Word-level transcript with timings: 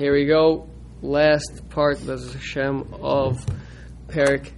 Here 0.00 0.14
we 0.14 0.24
go. 0.24 0.66
Last 1.02 1.68
part, 1.68 1.98
Bezos 1.98 2.32
Hashem, 2.32 2.94
of 3.02 3.44
Perik 4.08 4.50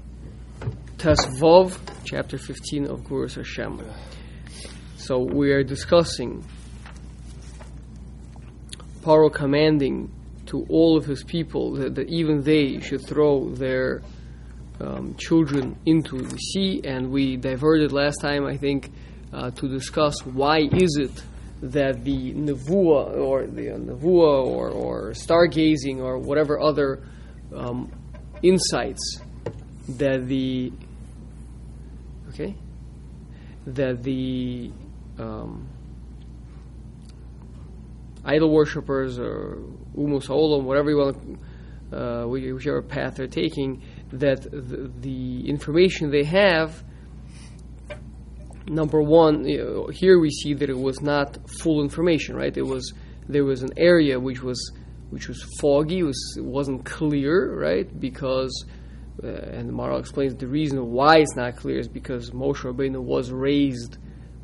Tesvov, 0.98 1.76
chapter 2.04 2.38
15 2.38 2.86
of 2.86 3.00
Gevuras 3.00 3.34
Hashem. 3.34 3.82
So 4.98 5.18
we 5.18 5.50
are 5.50 5.64
discussing 5.64 6.44
Paro 9.00 9.34
commanding 9.34 10.12
to 10.46 10.64
all 10.68 10.96
of 10.96 11.06
his 11.06 11.24
people 11.24 11.72
that, 11.72 11.96
that 11.96 12.08
even 12.08 12.42
they 12.42 12.78
should 12.78 13.04
throw 13.04 13.48
their 13.48 14.00
um, 14.80 15.16
children 15.16 15.76
into 15.84 16.22
the 16.22 16.36
sea, 16.36 16.82
and 16.84 17.10
we 17.10 17.36
diverted 17.36 17.90
last 17.90 18.20
time, 18.20 18.46
I 18.46 18.56
think, 18.56 18.92
uh, 19.32 19.50
to 19.50 19.66
discuss 19.66 20.24
why 20.24 20.58
is 20.58 21.00
it 21.00 21.10
that 21.62 22.04
the 22.04 22.34
nevuah 22.34 23.16
or 23.16 23.46
the 23.46 23.70
uh, 23.70 23.78
nevuah 23.78 24.44
or, 24.46 24.68
or 24.70 25.10
stargazing 25.12 25.98
or 25.98 26.18
whatever 26.18 26.60
other 26.60 27.04
um, 27.54 27.90
insights 28.42 29.20
that 29.88 30.26
the 30.26 30.72
okay 32.28 32.54
that 33.66 34.02
the 34.02 34.72
um, 35.18 35.68
idol 38.24 38.50
worshippers 38.50 39.18
or 39.18 39.58
umus 39.96 40.28
olam, 40.28 40.64
whatever 40.64 40.90
you 40.90 40.96
want, 40.96 41.38
uh, 41.92 42.24
whichever 42.24 42.82
path 42.82 43.16
they're 43.16 43.26
taking, 43.26 43.82
that 44.12 44.42
the, 44.42 44.90
the 45.00 45.48
information 45.48 46.10
they 46.10 46.24
have 46.24 46.82
number 48.66 49.02
one, 49.02 49.44
you 49.44 49.64
know, 49.64 49.86
here 49.88 50.18
we 50.18 50.30
see 50.30 50.54
that 50.54 50.70
it 50.70 50.78
was 50.78 51.00
not 51.00 51.38
full 51.60 51.82
information, 51.82 52.36
right? 52.36 52.56
It 52.56 52.66
was 52.66 52.92
there 53.28 53.44
was 53.44 53.62
an 53.62 53.70
area 53.76 54.18
which 54.18 54.42
was 54.42 54.72
which 55.10 55.28
was 55.28 55.42
foggy, 55.60 56.02
was, 56.02 56.38
wasn't 56.38 56.86
clear, 56.86 57.54
right? 57.54 58.00
Because 58.00 58.64
uh, 59.22 59.26
and 59.26 59.68
the 59.68 59.72
Maharal 59.72 60.00
explains 60.00 60.34
the 60.34 60.46
reason 60.46 60.90
why 60.90 61.18
it's 61.18 61.36
not 61.36 61.56
clear 61.56 61.78
is 61.78 61.86
because 61.86 62.30
Moshe 62.30 62.62
Rabbeinu 62.62 63.00
was 63.00 63.30
raised 63.30 63.98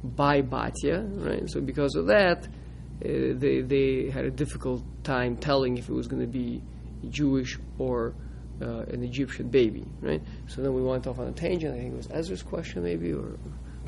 by 0.04 0.42
Batya, 0.42 1.26
right? 1.26 1.48
So 1.48 1.60
because 1.60 1.94
of 1.94 2.06
that, 2.08 2.46
uh, 2.46 3.34
they 3.34 3.62
they 3.62 4.10
had 4.10 4.24
a 4.24 4.30
difficult 4.30 4.82
time 5.04 5.36
telling 5.36 5.78
if 5.78 5.88
it 5.88 5.94
was 5.94 6.06
going 6.06 6.22
to 6.22 6.28
be 6.28 6.62
Jewish 7.08 7.58
or 7.78 8.14
uh, 8.60 8.80
an 8.92 9.02
Egyptian 9.02 9.48
baby, 9.48 9.84
right? 10.00 10.22
So 10.48 10.62
then 10.62 10.74
we 10.74 10.82
went 10.82 11.06
off 11.06 11.18
on 11.18 11.28
a 11.28 11.32
tangent. 11.32 11.74
I 11.74 11.78
think 11.78 11.94
it 11.94 11.96
was 11.96 12.08
Ezra's 12.10 12.42
question, 12.42 12.82
maybe, 12.82 13.12
or 13.12 13.38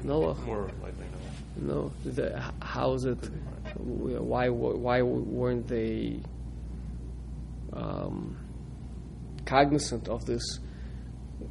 Noah. 0.05 0.35
More 0.45 0.71
likely 0.83 1.07
Noah. 1.57 1.75
No, 1.75 1.93
the, 2.05 2.43
how 2.63 2.95
is 2.95 3.05
it? 3.05 3.19
Why 3.77 4.49
why 4.49 5.03
weren't 5.03 5.67
they 5.67 6.21
um, 7.73 8.37
cognizant 9.45 10.09
of 10.09 10.25
this 10.25 10.43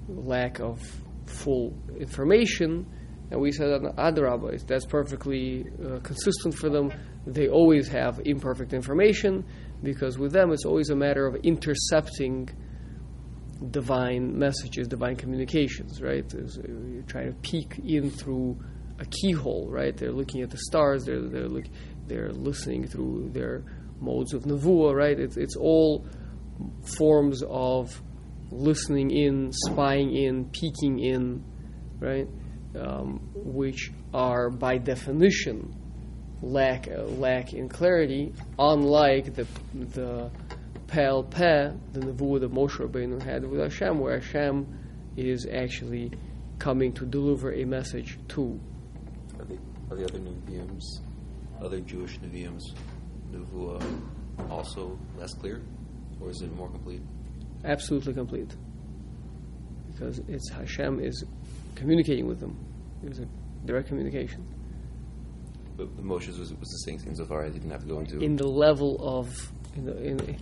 lack 0.08 0.60
of 0.60 0.82
full 1.26 1.74
information? 2.00 2.86
And 3.32 3.40
we 3.40 3.52
said 3.52 3.68
that 3.68 3.96
Adarabba, 3.96 4.66
that's 4.66 4.86
perfectly 4.86 5.66
uh, 5.86 6.00
consistent 6.00 6.56
for 6.56 6.70
them. 6.70 6.92
They 7.28 7.48
always 7.48 7.88
have 7.90 8.20
imperfect 8.26 8.74
information 8.74 9.46
because 9.84 10.18
with 10.18 10.32
them 10.32 10.52
it's 10.52 10.66
always 10.66 10.90
a 10.90 10.96
matter 10.96 11.28
of 11.28 11.36
intercepting 11.44 12.50
divine 13.72 14.38
messages, 14.38 14.88
divine 14.88 15.16
communications, 15.16 16.02
right? 16.02 16.26
you're 16.34 17.04
trying 17.04 17.28
to 17.28 17.40
peek 17.42 17.80
in 17.84 18.10
through 18.10 18.58
a 19.00 19.06
keyhole, 19.06 19.68
right? 19.70 19.96
They're 19.96 20.12
looking 20.12 20.42
at 20.42 20.50
the 20.50 20.58
stars, 20.58 21.06
they're, 21.06 21.22
they're, 21.22 21.48
look, 21.48 21.66
they're 22.08 22.32
listening 22.32 22.88
through 22.88 23.32
their 23.34 23.64
modes 24.00 24.34
of 24.34 24.44
nevuah, 24.44 24.96
right? 24.96 25.20
It's, 25.20 25.38
it's 25.38 25.56
all 25.56 26.08
forms 26.98 27.44
of 27.44 28.02
listening 28.52 29.12
in, 29.12 29.52
spying 29.52 30.16
in, 30.16 30.50
peeking 30.50 31.00
in, 31.00 31.44
right? 32.00 32.28
Um, 32.80 33.30
which 33.34 33.92
are 34.14 34.50
by 34.50 34.78
definition 34.78 35.76
lack 36.42 36.88
lack 36.88 37.54
in 37.54 37.68
clarity, 37.68 38.34
unlike 38.58 39.34
the 39.34 39.48
the 39.74 40.32
Pel 40.90 41.24
Peh, 41.24 41.72
the 41.94 42.00
nevuah 42.00 42.40
that 42.40 42.52
Moshe 42.52 42.78
Rabbeinu 42.78 43.22
had 43.22 43.46
with 43.46 43.60
Hashem, 43.60 44.00
where 44.00 44.20
Hashem 44.20 44.68
is 45.16 45.46
actually 45.46 46.12
coming 46.58 46.92
to 46.94 47.06
deliver 47.06 47.54
a 47.54 47.64
message 47.64 48.18
to. 48.30 48.60
Are 49.38 49.46
the, 49.46 49.58
are 49.92 49.96
the 49.96 50.06
other 50.06 50.20
Nevi'im, 50.20 50.82
other 51.62 51.80
Jewish 51.82 52.18
Nevi'im, 52.20 52.60
nevuah 53.32 53.82
also 54.50 54.98
less 55.18 55.34
clear, 55.36 55.62
or 56.20 56.32
is 56.32 56.42
it 56.42 56.54
more 56.56 56.70
complete? 56.70 57.02
Absolutely 57.66 58.14
complete, 58.14 58.56
because 59.92 60.20
it's 60.28 60.50
Hashem 60.50 61.00
is 61.00 61.24
communicating 61.76 62.28
with 62.28 62.40
them. 62.40 62.58
It 63.04 63.10
was 63.10 63.20
a 63.20 63.28
direct 63.66 63.90
communication. 63.90 64.44
But 65.78 65.96
Moshe's 65.98 66.40
was, 66.40 66.52
was 66.54 66.68
the 66.68 66.92
same 66.92 66.98
thing 66.98 67.16
so 67.16 67.26
far. 67.26 67.44
as 67.44 67.52
I 67.52 67.54
didn't 67.54 67.72
have 67.72 67.82
to 67.82 67.88
go 67.88 68.00
into 68.00 68.20
in 68.20 68.36
the 68.36 68.48
level 68.48 68.98
of 69.02 69.30
in 69.76 69.86
the, 69.86 70.04
in, 70.04 70.38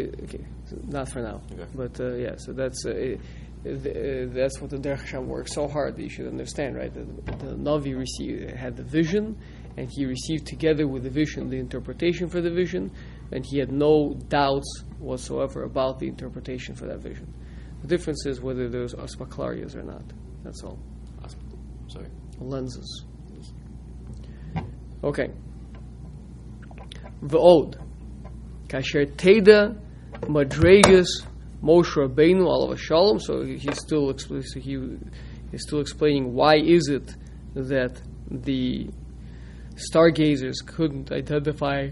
okay, 0.00 0.44
so 0.64 0.78
not 0.84 1.08
for 1.08 1.20
now. 1.20 1.40
Okay. 1.52 1.66
But 1.74 2.00
uh, 2.00 2.14
yeah, 2.14 2.36
so 2.36 2.52
that's 2.52 2.84
uh, 2.86 2.90
it, 2.90 3.20
uh, 3.64 4.32
that's 4.34 4.60
what 4.60 4.70
the 4.70 4.78
Derech 4.78 5.00
Hashem 5.00 5.28
works 5.28 5.54
so 5.54 5.68
hard 5.68 5.96
that 5.96 6.02
you 6.02 6.08
should 6.08 6.26
understand, 6.26 6.76
right? 6.76 6.92
The, 6.92 7.04
the 7.46 7.54
Navi 7.54 7.96
received 7.96 8.50
had 8.50 8.76
the 8.76 8.82
vision, 8.82 9.38
and 9.76 9.88
he 9.90 10.04
received 10.04 10.46
together 10.46 10.88
with 10.88 11.04
the 11.04 11.10
vision 11.10 11.48
the 11.48 11.58
interpretation 11.58 12.28
for 12.28 12.40
the 12.40 12.50
vision, 12.50 12.90
and 13.30 13.44
he 13.44 13.58
had 13.58 13.70
no 13.70 14.14
doubts 14.28 14.84
whatsoever 14.98 15.64
about 15.64 15.98
the 15.98 16.08
interpretation 16.08 16.74
for 16.74 16.86
that 16.86 16.98
vision. 16.98 17.32
The 17.82 17.88
difference 17.88 18.26
is 18.26 18.40
whether 18.40 18.68
there's 18.68 18.94
aspaklarias 18.94 19.74
or 19.74 19.82
not. 19.82 20.04
That's 20.44 20.62
all. 20.62 20.78
Sorry. 21.88 22.08
Lenses. 22.40 23.04
Okay. 25.04 25.30
The 27.22 27.38
Ode. 27.38 27.76
Kasher 28.72 29.04
Teda 29.04 29.78
Madregas 30.22 31.06
Moshe 31.62 31.94
Rabbeinu 31.94 32.46
Alav 32.46 32.78
Shalom. 32.78 33.20
So 33.20 33.44
he's 33.44 33.78
still 33.78 34.14
he 34.56 34.74
is 35.52 35.62
still 35.62 35.80
explaining 35.80 36.32
why 36.32 36.56
is 36.56 36.88
it 36.88 37.14
that 37.54 38.00
the 38.30 38.88
stargazers 39.76 40.56
couldn't 40.64 41.12
identify 41.12 41.90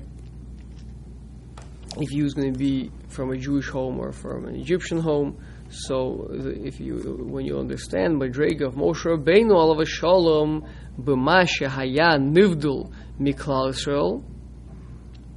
if 1.98 2.08
he 2.08 2.22
was 2.22 2.32
going 2.32 2.50
to 2.50 2.58
be 2.58 2.90
from 3.08 3.30
a 3.30 3.36
Jewish 3.36 3.68
home 3.68 3.98
or 3.98 4.12
from 4.12 4.46
an 4.46 4.54
Egyptian 4.54 5.00
home. 5.00 5.36
So 5.68 6.30
if 6.30 6.80
you 6.80 7.26
when 7.28 7.44
you 7.44 7.58
understand 7.58 8.18
Madrega 8.18 8.68
of 8.68 8.74
Moshe 8.74 9.04
Rabbeinu 9.04 9.50
Alav 9.50 9.86
Shalom 9.86 10.66
b'mashe 10.98 11.66
haya 11.66 12.18
nivdul 12.18 12.90
miklal 13.20 13.68
Israel 13.68 14.24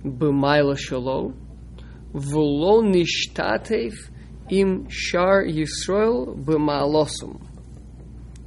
b'mayla 0.03 0.77
shalo, 0.77 1.33
v'lo 2.13 2.83
nishtatev 2.83 3.93
im 4.49 4.87
shar 4.89 5.43
Yisrael 5.43 6.35
b'ma'alosum. 6.43 7.41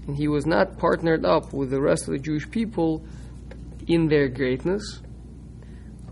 And 0.07 0.17
he 0.17 0.29
was 0.29 0.47
not 0.47 0.79
partnered 0.79 1.25
up 1.25 1.53
with 1.53 1.71
the 1.71 1.81
rest 1.81 2.07
of 2.09 2.13
the 2.13 2.19
Jewish 2.19 2.49
people 2.51 3.05
in 3.89 4.09
their 4.09 4.29
greatness. 4.29 5.01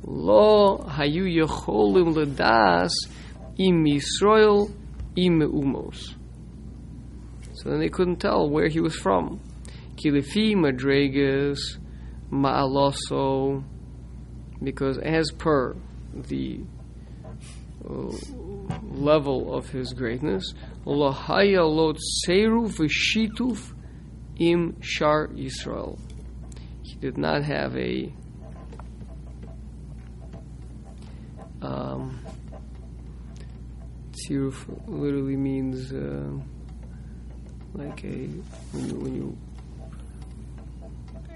Lo 0.03 0.78
hayu 0.78 1.25
yecholim 1.25 2.15
ledas 2.15 2.93
im 3.59 3.84
Yisrael 3.84 4.71
im 5.16 5.41
umos. 5.41 6.15
So 7.55 7.71
then 7.71 7.78
they 7.78 7.88
couldn't 7.88 8.16
tell 8.16 8.50
where 8.50 8.69
he 8.69 8.81
was 8.81 8.97
from. 8.97 9.41
Kilifi 9.97 10.55
madregas 10.55 11.59
ma'aloso 12.31 13.62
because 14.64 14.98
as 14.98 15.30
per 15.30 15.76
the 16.12 16.60
uh, 17.88 18.10
level 18.82 19.55
of 19.55 19.69
his 19.69 19.93
greatness, 19.93 20.55
lahaya 20.87 21.69
lot 21.69 21.99
seru 22.26 22.69
v'shituf 22.69 23.75
im 24.38 24.76
shar 24.81 25.28
Yisrael. 25.28 25.99
He 26.82 26.94
did 26.96 27.19
not 27.19 27.43
have 27.43 27.76
a 27.76 28.12
um, 31.62 32.20
literally 34.87 35.37
means 35.37 35.93
uh, 35.93 36.31
like 37.75 38.05
a 38.05 38.28
when 38.72 38.88
you, 38.88 38.94
when 38.96 39.14
you 39.14 39.38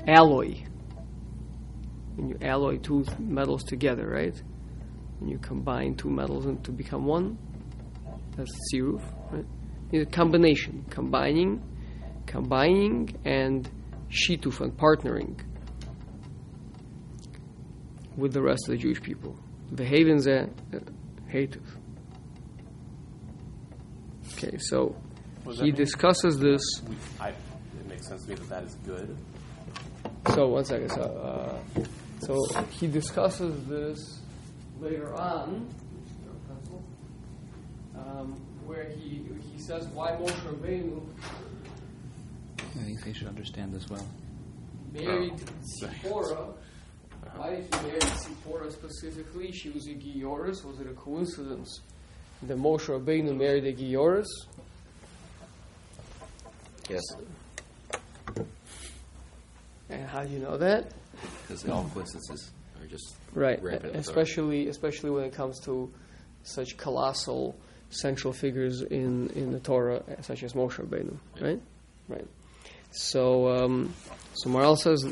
alloy 0.07 0.65
when 2.19 2.29
you 2.31 2.37
alloy 2.43 2.79
two 2.79 3.05
metals 3.19 3.63
together, 3.63 4.07
right? 4.09 4.35
And 5.21 5.31
you 5.31 5.39
combine 5.39 5.95
two 5.95 6.11
metals 6.11 6.47
to 6.65 6.73
become 6.73 7.07
one, 7.07 7.39
that's 8.37 8.51
tziruf, 8.73 9.03
right? 9.31 9.45
It's 9.93 10.07
a 10.09 10.11
combination, 10.11 10.85
combining, 10.91 11.63
combining, 12.27 13.17
and 13.25 13.69
shituf 14.11 14.61
and 14.61 14.77
partnering 14.77 15.39
with 18.17 18.33
the 18.33 18.43
rest 18.43 18.63
of 18.69 18.73
the 18.73 18.77
Jewish 18.79 19.01
people. 19.01 19.37
The 19.73 19.85
havens, 19.85 20.27
Hated. 21.29 21.63
Okay, 24.33 24.57
so 24.59 24.97
What 25.45 25.53
does 25.53 25.59
that 25.59 25.65
he 25.65 25.73
mean? 25.73 25.75
discusses 25.75 26.39
this. 26.39 26.61
We, 26.89 26.97
I, 27.21 27.29
it 27.31 27.37
makes 27.89 28.09
sense 28.09 28.23
to 28.25 28.31
me 28.31 28.35
that 28.37 28.49
that 28.49 28.65
is 28.65 28.75
good. 28.87 29.17
So 30.35 30.49
one 30.49 30.65
second. 30.65 30.91
So, 30.91 31.03
uh, 31.03 31.83
so 32.21 32.37
he 32.71 32.87
discusses 32.87 33.65
this 33.67 34.21
later 34.81 35.15
on, 35.15 35.69
um, 37.97 38.33
where 38.67 38.85
he 38.91 39.25
he 39.53 39.59
says 39.61 39.87
why 39.89 40.13
Moshe 40.13 40.31
Rabbeinu 40.47 41.01
I 42.59 42.85
think 42.85 43.05
they 43.05 43.13
should 43.13 43.29
understand 43.29 43.73
this 43.73 43.89
well. 43.89 44.07
married 44.93 45.35
Zipporah. 45.81 46.55
Why 47.37 47.51
did 47.51 47.65
he 47.75 47.87
marry 47.87 48.01
Zipporah 48.01 48.71
specifically? 48.71 49.53
She 49.53 49.71
was 49.71 49.87
a 49.87 49.91
Gioris. 49.95 50.65
Was 50.65 50.81
it 50.81 50.87
a 50.87 50.95
coincidence 50.95 51.81
that 52.43 52.57
Moshe 52.59 52.87
Rabbeinu 52.87 53.37
married 53.37 53.65
a 53.65 53.73
Gioris? 53.73 54.27
Yes, 56.89 57.03
And 59.91 60.07
how 60.09 60.23
do 60.25 60.33
you 60.33 60.39
know 60.39 60.57
that? 60.57 60.93
Because 61.49 61.67
all 61.69 61.91
coincidences 61.95 62.51
are 62.81 62.87
just 62.87 63.15
Right, 63.35 63.63
rampant. 63.63 63.95
with 63.95 63.95
our- 63.95 64.01
especially 64.01 64.69
especially 64.69 65.11
when 65.11 65.25
it 65.25 65.33
comes 65.33 65.59
to 65.61 65.91
such 66.45 66.77
colossal 66.77 67.57
central 67.91 68.33
figures 68.35 68.83
in, 68.83 69.31
in 69.31 69.51
the 69.53 69.61
Torah, 69.61 70.03
such 70.21 70.43
as 70.43 70.53
Moshe 70.53 70.75
Rabbeinu, 70.79 71.17
right? 71.41 71.61
Right. 72.09 72.27
So, 72.91 73.49
um, 73.49 73.95
so 74.35 74.51
Maral 74.51 74.77
says 74.79 75.03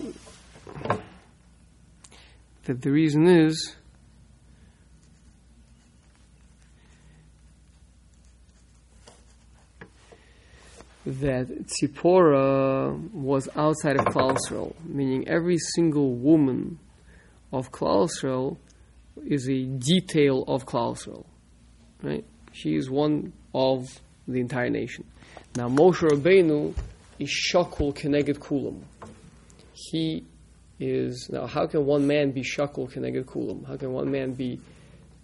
that 2.65 2.83
the 2.83 2.91
reason 2.91 3.27
is 3.27 3.75
that 11.07 11.47
Tzipora 11.69 13.13
was 13.13 13.49
outside 13.55 13.97
of 13.97 14.07
Klal 14.07 14.37
Yisrael, 14.37 14.75
meaning 14.85 15.29
every 15.29 15.57
single 15.57 16.15
woman 16.15 16.81
of 17.53 17.71
Klal 17.71 18.09
Yisrael 18.09 18.57
is 19.25 19.49
a 19.49 19.63
detail 19.63 20.43
of 20.49 20.67
Klal 20.67 20.97
Yisrael, 20.97 21.25
right? 22.03 22.25
She 22.53 22.75
is 22.75 22.91
one 22.91 23.33
of 23.55 23.87
the 24.27 24.41
entire 24.41 24.69
nation. 24.69 25.05
Now 25.55 25.69
Moshe 25.69 26.01
Rabbeinu 26.01 26.75
is 27.21 27.31
shakul 27.31 27.95
keneged 27.95 28.39
kulam. 28.39 28.83
He 29.73 30.25
is 30.81 31.29
now. 31.31 31.47
How 31.47 31.67
can 31.67 31.87
one 31.87 32.07
man 32.07 32.33
be 32.33 32.43
shakul 32.43 32.93
keneged 32.93 33.25
kulam? 33.27 33.67
How 33.67 33.77
can 33.77 33.93
one 33.93 34.11
man 34.11 34.33
be 34.33 34.59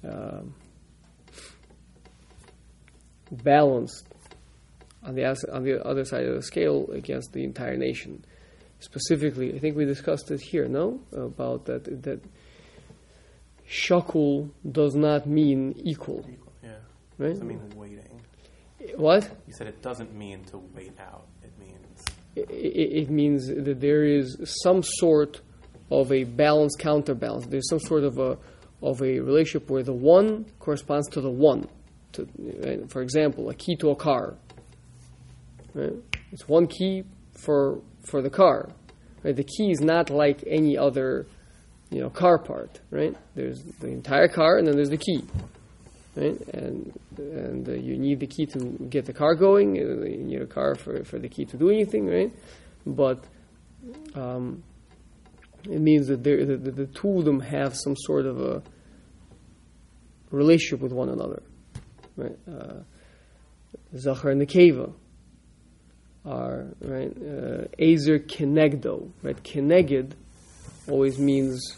um 0.05 0.55
balanced 3.31 4.07
on 5.05 5.15
the 5.15 5.25
on 5.53 5.65
the 5.65 5.85
other 5.87 6.05
side 6.05 6.25
of 6.27 6.35
the 6.35 6.43
scale 6.43 6.89
against 6.93 7.33
the 7.33 7.45
entire 7.45 7.77
nation? 7.77 8.25
Specifically, 8.81 9.55
I 9.55 9.59
think 9.59 9.77
we 9.77 9.85
discussed 9.85 10.31
it 10.31 10.41
here. 10.41 10.67
No, 10.67 11.01
about 11.13 11.67
that 11.67 11.85
that 12.03 12.21
shakul 13.69 14.51
does 14.71 14.95
not 14.95 15.27
mean 15.27 15.75
equal, 15.85 16.25
Yeah. 16.63 16.71
right? 17.19 17.29
Doesn't 17.31 17.47
mean 17.47 17.61
waiting. 17.77 18.21
What? 18.97 19.31
You 19.47 19.53
said 19.53 19.69
it 19.69 19.81
doesn't 19.83 20.13
mean 20.15 20.45
to 20.47 20.59
wait 20.75 20.99
out. 21.01 21.27
It 21.43 21.53
means 21.59 22.05
it, 22.35 22.51
it 22.51 23.11
means 23.11 23.47
that 23.47 23.81
there 23.81 24.05
is 24.05 24.37
some 24.63 24.83
sort 24.83 25.41
of 25.91 26.11
a 26.11 26.25
balance 26.25 26.75
counterbalance. 26.79 27.47
There's 27.47 27.69
some 27.69 27.79
sort 27.81 28.03
of 28.05 28.19
a 28.19 28.37
of 28.83 29.01
a 29.01 29.21
relationship 29.21 29.71
where 29.71 29.85
the 29.85 29.93
one 29.93 30.47
corresponds 30.59 31.09
to 31.11 31.21
the 31.21 31.31
one. 31.31 31.69
To, 32.15 32.29
right? 32.65 32.91
For 32.91 33.01
example, 33.01 33.49
a 33.49 33.55
key 33.55 33.77
to 33.77 33.91
a 33.91 33.97
car. 33.97 34.35
Right? 35.75 35.95
It's 36.33 36.49
one 36.49 36.67
key 36.67 37.05
for 37.33 37.81
for 38.05 38.23
the 38.23 38.31
car. 38.31 38.71
Right? 39.23 39.37
The 39.37 39.45
key 39.45 39.71
is 39.71 39.81
not 39.81 40.11
like 40.11 40.43
any 40.47 40.77
other, 40.77 41.27
you 41.91 42.01
know, 42.01 42.11
car 42.11 42.39
part. 42.39 42.81
Right? 42.91 43.17
There's 43.35 43.63
the 43.81 43.89
entire 43.89 44.29
car, 44.29 44.59
and 44.59 44.67
then 44.67 44.77
there's 44.77 44.91
the 44.91 44.97
key. 44.99 45.25
Right? 46.17 46.39
And 46.53 46.93
and 47.17 47.69
uh, 47.69 47.73
you 47.73 47.97
need 47.97 48.21
the 48.21 48.27
key 48.27 48.47
to 48.47 48.59
get 48.91 49.07
the 49.07 49.13
car 49.13 49.35
going. 49.35 49.79
uh, 49.79 50.05
You 50.05 50.25
need 50.25 50.43
a 50.43 50.47
car 50.47 50.75
for, 50.75 51.05
for 51.05 51.19
the 51.19 51.29
key 51.29 51.45
to 51.47 51.57
do 51.57 51.71
anything, 51.71 52.07
right? 52.07 52.33
But 52.87 53.25
um, 54.15 54.63
it 55.65 55.81
means 55.81 56.09
that, 56.09 56.23
that 56.25 56.61
the, 56.65 56.71
the 56.71 56.87
two 56.87 57.19
of 57.19 57.25
them 57.25 57.41
have 57.41 57.77
some 57.77 57.97
sort 57.97 58.27
of 58.27 58.41
a 58.41 58.63
relationship 60.31 60.81
with 60.81 60.93
one 60.93 61.09
another, 61.09 61.43
right? 62.17 62.37
Uh, 62.49 62.81
Zachar 63.97 64.31
and 64.31 64.43
Nekeva 64.43 64.93
are 66.25 66.67
right. 66.81 67.13
Uh, 67.17 67.67
Azer 67.79 68.19
Kenegdo, 68.19 69.11
right? 69.23 69.43
Keneged 69.43 70.13
always 70.89 71.19
means 71.19 71.77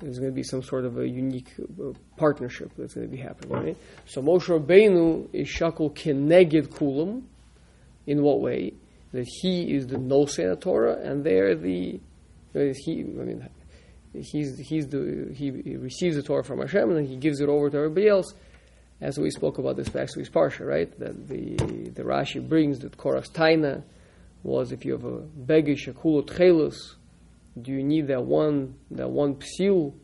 there's 0.00 0.18
going 0.18 0.30
to 0.30 0.34
be 0.34 0.42
some 0.42 0.62
sort 0.62 0.84
of 0.84 0.98
a 0.98 1.08
unique 1.08 1.52
uh, 1.60 1.92
partnership 2.16 2.70
that's 2.76 2.94
going 2.94 3.08
to 3.08 3.10
be 3.10 3.22
happening, 3.22 3.50
right? 3.50 3.76
So 4.06 4.22
Moshe 4.22 4.46
Rabbeinu 4.46 5.28
is 5.32 5.48
shakul 5.48 5.94
keneged 5.94 6.68
kulam. 6.68 7.22
In 8.06 8.22
what 8.22 8.40
way? 8.40 8.74
That 9.12 9.26
he 9.26 9.74
is 9.74 9.86
the 9.86 9.96
nosei 9.96 10.60
Torah, 10.60 10.98
and 11.00 11.24
they're 11.24 11.54
the 11.54 12.00
uh, 12.54 12.74
he. 12.84 13.00
I 13.00 13.04
mean, 13.04 13.48
he's 14.12 14.58
he's 14.58 14.88
the 14.88 15.32
he, 15.34 15.50
he 15.62 15.76
receives 15.76 16.16
the 16.16 16.22
Torah 16.22 16.44
from 16.44 16.60
Hashem, 16.60 16.88
and 16.88 16.98
then 16.98 17.06
he 17.06 17.16
gives 17.16 17.40
it 17.40 17.48
over 17.48 17.70
to 17.70 17.76
everybody 17.76 18.08
else. 18.08 18.34
As 19.00 19.18
we 19.18 19.30
spoke 19.30 19.58
about 19.58 19.76
this 19.76 19.88
to 19.88 20.18
his 20.18 20.30
parsha, 20.30 20.66
right? 20.66 20.98
That 20.98 21.28
the 21.28 21.56
the 21.90 22.02
Rashi 22.02 22.46
brings 22.46 22.78
that 22.80 22.96
Korach's 22.96 23.28
taina 23.30 23.82
was 24.42 24.72
if 24.72 24.84
you 24.84 24.92
have 24.92 25.04
a 25.04 25.18
begish 25.20 25.92
akulot 25.92 26.26
chelus, 26.26 26.76
do 27.60 27.72
you 27.72 27.82
need 27.82 28.06
that 28.08 28.24
one 28.24 28.74
that 28.90 29.10
one 29.10 29.36
psil 29.36 29.94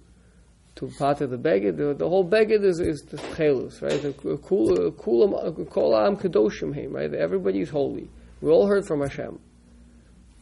to 0.77 0.89
part 0.99 1.21
of 1.21 1.31
the 1.31 1.39
beged? 1.39 1.77
The, 1.77 1.95
the 1.95 2.09
whole 2.09 2.29
beged 2.29 2.65
is, 2.65 2.81
is 2.81 3.03
the 3.03 3.17
chelus, 3.17 3.81
right? 3.81 4.03
The 4.03 4.13
kula 4.13 4.91
kulam 4.93 6.21
kedoshim 6.21 6.75
heim, 6.75 6.95
right? 6.95 7.13
Everybody 7.15 7.61
is 7.61 7.71
holy. 7.71 8.09
We 8.41 8.51
all 8.51 8.67
heard 8.67 8.87
from 8.87 9.01
Hashem, 9.01 9.39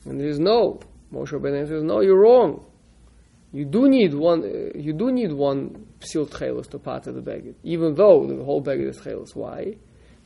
and 0.05 0.21
there's 0.21 0.39
no 0.39 0.81
Moshe 1.13 1.31
Rabbeinu 1.31 1.69
says 1.69 1.83
no, 1.83 2.01
you're 2.01 2.21
wrong. 2.21 2.65
You 3.53 3.65
do 3.65 3.89
need 3.89 4.15
one. 4.15 4.43
Uh, 4.43 4.79
you 4.79 4.93
do 4.93 5.11
need 5.11 5.33
one 5.33 5.87
psil 6.01 6.27
chelus 6.27 6.69
to 6.71 6.79
pata 6.79 7.13
the 7.13 7.21
beged, 7.21 7.55
even 7.63 7.95
though 7.95 8.27
the 8.27 8.45
whole 8.45 8.63
beged 8.63 8.89
is 8.89 8.99
chelus. 8.99 9.35
Why? 9.35 9.77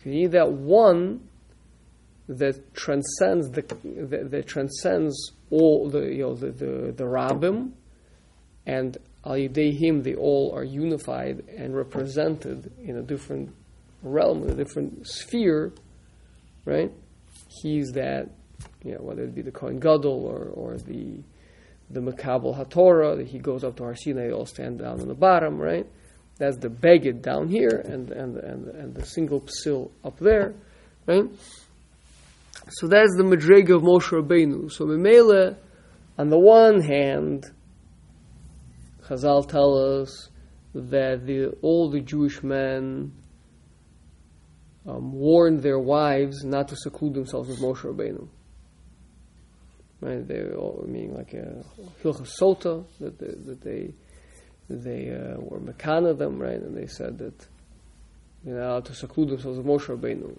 You 0.05 0.11
need 0.11 0.33
that 0.33 0.53
one 0.53 1.29
that 2.29 2.75
transcends 2.75 3.51
the 3.51 3.63
that, 4.09 4.31
that 4.31 4.47
transcends 4.47 5.33
all 5.51 5.89
the 5.89 6.13
you 6.13 6.23
know 6.23 6.35
the 6.35 6.51
the, 6.51 6.93
the 6.93 7.05
rabbim, 7.05 7.73
and 8.67 8.97
al 9.25 9.35
him 9.35 10.03
they 10.03 10.15
all 10.15 10.53
are 10.55 10.65
unified 10.65 11.45
and 11.57 11.77
represented 11.77 12.73
in 12.83 12.97
a 12.97 13.03
different 13.03 13.55
realm, 14.03 14.43
in 14.43 14.51
a 14.51 14.55
different 14.55 15.07
sphere, 15.07 15.73
right? 16.65 16.93
He's 17.49 17.93
that, 17.93 18.31
you 18.83 18.93
know, 18.93 19.01
whether 19.01 19.23
it 19.23 19.35
be 19.35 19.43
the 19.43 19.53
Kohen 19.53 19.79
Gadol 19.79 20.25
or 20.25 20.47
or 20.47 20.79
the 20.79 21.23
the 21.93 22.01
Makabel 22.01 22.57
HaTorah, 22.57 23.27
he 23.27 23.39
goes 23.39 23.65
up 23.65 23.77
to 23.77 23.85
Har 23.85 23.95
Sinai, 23.95 24.29
they 24.29 24.33
all 24.33 24.47
stand 24.47 24.79
down 24.79 25.01
on 25.01 25.09
the 25.09 25.15
bottom, 25.15 25.59
right? 25.59 25.87
That's 26.39 26.57
the 26.57 26.69
beged 26.69 27.23
down 27.23 27.49
here, 27.49 27.83
and 27.85 28.11
and 28.11 28.37
and 28.37 28.69
and 28.69 28.95
the 28.95 29.05
single 29.05 29.43
psil 29.43 29.91
up 30.03 30.19
there, 30.19 30.55
right? 31.07 31.25
So 32.71 32.87
that's 32.87 33.15
the 33.17 33.23
Madrega 33.23 33.77
of 33.77 33.83
Moshe 33.83 34.11
Rabbeinu. 34.11 34.71
So 34.73 34.87
Memele, 34.87 35.57
on 36.19 36.31
the 36.31 36.39
one 36.39 36.81
hand, 36.81 37.45
Chazal 39.07 39.47
tell 39.47 40.01
us 40.01 40.31
that 40.75 41.27
the, 41.27 41.49
all 41.61 41.91
the 41.91 42.01
Jewish 42.01 42.43
men 42.43 43.13
um, 44.87 45.13
warned 45.13 45.63
their 45.63 45.79
wives 45.79 46.45
not 46.45 46.69
to 46.69 46.77
seclude 46.77 47.15
themselves 47.15 47.49
with 47.49 47.61
Moshe 47.61 47.83
Rabbeinu. 47.83 48.29
Right? 50.03 50.27
They 50.27 50.51
all 50.51 50.85
meaning 50.89 51.15
like 51.15 51.33
a 51.33 51.65
Hilchas 52.03 52.37
Sota 52.41 52.85
that 52.99 53.21
they, 53.21 53.35
that 53.47 53.61
they 53.63 53.95
they 54.69 55.11
uh, 55.11 55.39
were 55.39 55.61
mekana 55.61 56.19
them, 56.19 56.41
right? 56.41 56.61
And 56.61 56.77
they 56.77 56.89
said 56.89 57.19
that 57.19 57.47
not 58.45 58.57
allowed 58.57 58.85
to 58.87 58.95
seclude 58.95 59.29
themselves 59.29 59.59
with 59.59 59.67
Moshe 59.67 59.87
Rabbeinu. 59.87 60.37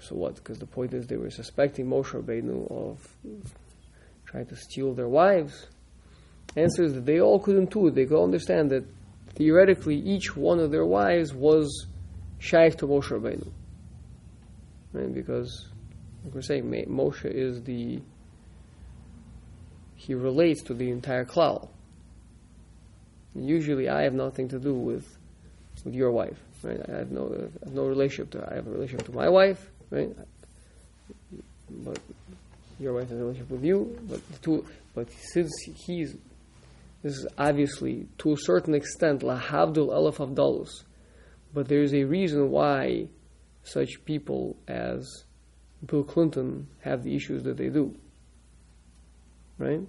So 0.00 0.16
what? 0.16 0.34
Because 0.34 0.58
the 0.58 0.66
point 0.66 0.92
is 0.92 1.06
they 1.06 1.16
were 1.16 1.30
suspecting 1.30 1.86
Moshe 1.86 2.10
Rabbeinu 2.10 2.70
of 2.70 3.08
trying 4.26 4.46
to 4.46 4.56
steal 4.56 4.94
their 4.94 5.08
wives. 5.08 5.68
Answer 6.56 6.82
is 6.82 6.94
that 6.94 7.06
they 7.06 7.20
all 7.20 7.38
couldn't 7.38 7.70
do 7.70 7.86
it. 7.86 7.94
They 7.94 8.06
could 8.06 8.22
understand 8.22 8.70
that 8.70 8.84
theoretically 9.34 9.96
each 9.96 10.36
one 10.36 10.58
of 10.58 10.72
their 10.72 10.84
wives 10.84 11.32
was 11.32 11.86
shaykh 12.40 12.76
to 12.78 12.86
Moshe 12.88 13.10
Rabbeinu. 13.10 13.48
Right? 14.92 15.14
Because, 15.14 15.68
like 16.24 16.34
we're 16.34 16.42
saying, 16.42 16.64
Moshe 16.88 17.24
is 17.24 17.62
the 17.62 18.00
he 20.06 20.14
relates 20.14 20.62
to 20.64 20.74
the 20.74 20.90
entire 20.90 21.24
klal. 21.24 21.68
Usually, 23.34 23.88
I 23.88 24.02
have 24.02 24.12
nothing 24.12 24.48
to 24.48 24.58
do 24.58 24.74
with 24.74 25.06
with 25.84 25.94
your 25.94 26.12
wife, 26.12 26.38
right? 26.62 26.80
I 26.88 26.98
have 26.98 27.10
no, 27.10 27.32
I 27.34 27.64
have 27.64 27.74
no 27.74 27.86
relationship 27.86 28.30
to. 28.32 28.50
I 28.50 28.54
have 28.56 28.66
a 28.66 28.70
relationship 28.70 29.06
to 29.06 29.12
my 29.12 29.28
wife, 29.28 29.70
right? 29.90 30.14
But 31.70 31.98
your 32.78 32.92
wife 32.92 33.08
has 33.08 33.18
a 33.18 33.22
relationship 33.22 33.50
with 33.50 33.64
you, 33.64 33.98
but 34.08 34.20
two, 34.42 34.64
but 34.94 35.08
since 35.32 35.50
he's, 35.86 36.16
this 37.02 37.14
is 37.14 37.26
obviously 37.38 38.06
to 38.18 38.32
a 38.32 38.36
certain 38.36 38.74
extent 38.74 39.22
lahavdul 39.22 39.88
elef 39.88 40.16
avdalus, 40.16 40.70
but 41.52 41.66
there 41.68 41.82
is 41.82 41.94
a 41.94 42.04
reason 42.04 42.50
why 42.50 43.08
such 43.64 44.04
people 44.04 44.56
as 44.68 45.24
Bill 45.86 46.04
Clinton 46.04 46.68
have 46.80 47.02
the 47.02 47.14
issues 47.16 47.42
that 47.44 47.56
they 47.56 47.68
do, 47.68 47.94
right? 49.58 49.80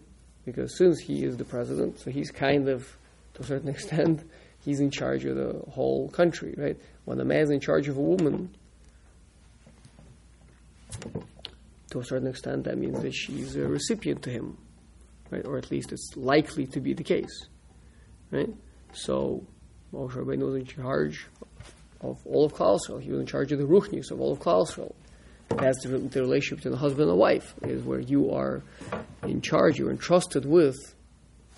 Because 0.46 0.78
since 0.78 1.00
he 1.00 1.24
is 1.24 1.38
the 1.38 1.46
president, 1.46 2.00
so 2.00 2.12
he's 2.12 2.32
kind 2.32 2.70
of, 2.70 2.88
to 3.36 3.42
a 3.42 3.46
certain 3.46 3.70
extent, 3.76 4.22
he's 4.64 4.80
in 4.80 4.92
charge 4.92 5.26
of 5.26 5.36
the 5.36 5.62
whole 5.72 6.10
country, 6.10 6.54
right? 6.58 6.78
When 7.06 7.20
a 7.20 7.26
man's 7.26 7.50
in 7.50 7.60
charge 7.60 7.88
of 7.88 7.98
a 7.98 8.02
woman, 8.02 8.56
to 11.92 12.00
a 12.00 12.04
certain 12.04 12.28
extent, 12.28 12.66
that 12.66 12.78
means 12.78 13.02
that 13.02 13.14
she's 13.14 13.56
a 13.56 13.68
recipient 13.68 14.24
to 14.24 14.30
him, 14.30 14.58
right? 15.32 15.46
Or 15.46 15.58
at 15.58 15.72
least 15.72 15.92
it's 15.92 16.16
likely 16.16 16.66
to 16.68 16.80
be 16.80 16.94
the 16.94 17.04
case, 17.04 17.48
right? 18.32 18.50
So 18.94 19.46
Moshe 19.94 20.14
Rabbeinu 20.14 20.46
was 20.46 20.56
in 20.56 20.66
charge 20.66 21.28
of 22.02 22.20
all 22.26 22.46
of 22.46 22.54
Klal 22.54 23.02
He 23.02 23.12
was 23.12 23.20
in 23.20 23.26
charge 23.26 23.52
of 23.52 23.60
the 23.60 23.66
ruchnis 23.66 24.12
of 24.12 24.20
all 24.20 24.32
of 24.32 24.40
Klal 24.40 24.68
Yisrael. 24.68 24.94
That's 25.50 25.84
the, 25.84 25.98
the 25.98 26.22
relationship 26.22 26.58
between 26.58 26.74
the 26.74 26.80
husband 26.80 27.10
and 27.10 27.18
wife, 27.18 27.54
is 27.62 27.84
where 27.84 28.00
you 28.00 28.32
are 28.32 28.64
in 29.24 29.42
charge, 29.42 29.78
you're 29.78 29.92
entrusted 29.92 30.46
with 30.46 30.76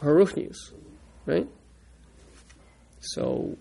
her 0.02 0.16
ruchnis, 0.16 0.58
right? 1.26 1.48
So 3.00 3.58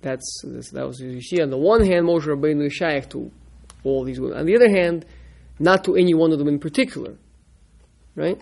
that's 0.00 0.42
this, 0.44 0.70
that 0.70 0.86
was 0.86 1.00
you 1.00 1.20
see 1.20 1.40
on 1.40 1.50
the 1.50 1.58
one 1.58 1.84
hand 1.84 2.06
Moshe 2.06 2.24
Rabbeinu 2.24 2.66
is 2.66 2.72
shaykh 2.72 3.08
to 3.10 3.30
all 3.84 4.04
these 4.04 4.20
women. 4.20 4.38
On 4.38 4.46
the 4.46 4.54
other 4.54 4.70
hand, 4.70 5.04
not 5.58 5.84
to 5.84 5.96
any 5.96 6.14
one 6.14 6.32
of 6.32 6.38
them 6.38 6.48
in 6.48 6.58
particular, 6.58 7.16
right? 8.14 8.40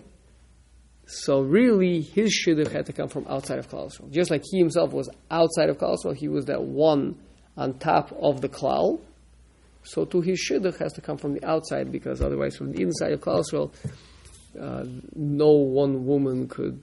So 1.07 1.41
really, 1.41 2.01
his 2.01 2.33
shidduch 2.33 2.71
had 2.71 2.85
to 2.87 2.93
come 2.93 3.07
from 3.07 3.25
outside 3.29 3.59
of 3.59 3.69
Klal. 3.69 3.89
Just 4.11 4.29
like 4.29 4.43
he 4.43 4.59
himself 4.59 4.91
was 4.91 5.09
outside 5.31 5.69
of 5.69 5.77
Klal 5.77 6.15
he 6.15 6.27
was 6.27 6.45
that 6.45 6.61
one 6.61 7.17
on 7.55 7.79
top 7.79 8.11
of 8.21 8.41
the 8.41 8.49
klal. 8.49 8.99
So 9.91 10.05
to 10.05 10.21
his 10.21 10.39
shidduch 10.49 10.77
has 10.79 10.93
to 10.93 11.01
come 11.01 11.17
from 11.17 11.33
the 11.33 11.45
outside 11.45 11.91
because 11.91 12.21
otherwise, 12.21 12.55
from 12.57 12.71
the 12.73 12.81
inside 12.81 13.13
of 13.13 13.21
Klal 13.21 13.43
Yisrael, 13.43 13.71
uh, 14.59 14.85
no 15.15 15.51
one 15.51 16.05
woman 16.05 16.47
could 16.47 16.81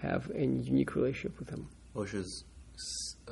have 0.00 0.30
a 0.34 0.40
unique 0.40 0.94
relationship 0.94 1.38
with 1.38 1.50
him. 1.50 1.68
Moshe's 1.94 2.44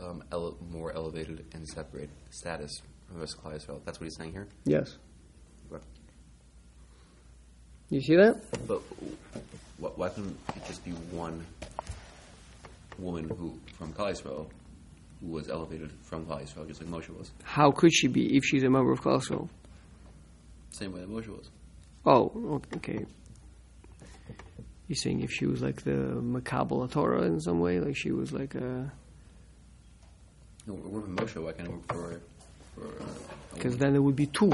um, 0.02 0.23
ele- 0.33 0.57
more 0.71 0.93
elevated 0.95 1.45
and 1.54 1.66
separate 1.69 2.11
status 2.31 2.71
from 3.07 3.16
the 3.16 3.21
rest 3.21 3.37
of 3.38 3.45
Klal 3.45 3.54
Yisrael. 3.57 3.85
That's 3.85 3.99
what 4.00 4.04
he's 4.04 4.16
saying 4.16 4.33
here. 4.33 4.47
Yes. 4.64 4.97
You 7.90 8.00
see 8.00 8.16
that? 8.16 8.43
but 8.66 8.78
wh- 9.81 9.97
why 9.99 10.09
couldn't 10.09 10.37
it 10.57 10.66
just 10.66 10.85
be 10.85 10.90
one 11.12 11.45
woman 12.99 13.28
who 13.28 13.59
from 13.78 13.93
Klal 13.93 14.12
Yisrael 14.12 14.47
who 15.25 15.33
was 15.33 15.49
elevated 15.49 15.90
from 16.02 16.26
Klal 16.26 16.43
Yisrael, 16.43 16.66
just 16.69 16.81
like 16.83 16.90
Moshe 16.90 17.09
was? 17.16 17.31
How 17.43 17.71
could 17.71 17.93
she 17.93 18.09
be 18.09 18.37
if 18.37 18.45
she's 18.45 18.62
a 18.62 18.71
member 18.71 18.93
of 18.93 19.00
Klal 19.00 19.21
Yisrael? 19.23 19.49
Same 20.71 20.93
way 20.93 21.00
that 21.00 21.11
Moshe 21.11 21.28
was. 21.28 21.49
Oh, 22.07 22.61
okay. 22.76 23.04
You're 24.88 24.97
saying 24.97 25.21
if 25.23 25.31
she 25.31 25.47
was 25.47 25.62
like 25.62 25.83
the 25.83 25.90
Makabal 26.21 26.90
Torah 26.90 27.23
in 27.23 27.40
some 27.40 27.61
way, 27.61 27.81
like 27.81 27.97
she 27.97 28.11
was 28.11 28.33
like 28.33 28.54
a. 28.54 28.93
No, 30.66 30.75
we're 30.75 31.00
working 31.00 31.16
Moshe. 31.16 31.43
Why 31.43 31.52
can't 31.52 31.69
I 31.69 31.73
work 31.73 31.87
for? 31.88 32.21
uh, 32.83 33.04
Because 33.54 33.76
then 33.78 33.95
it 33.95 34.00
would 34.00 34.16
be 34.16 34.26
two. 34.26 34.52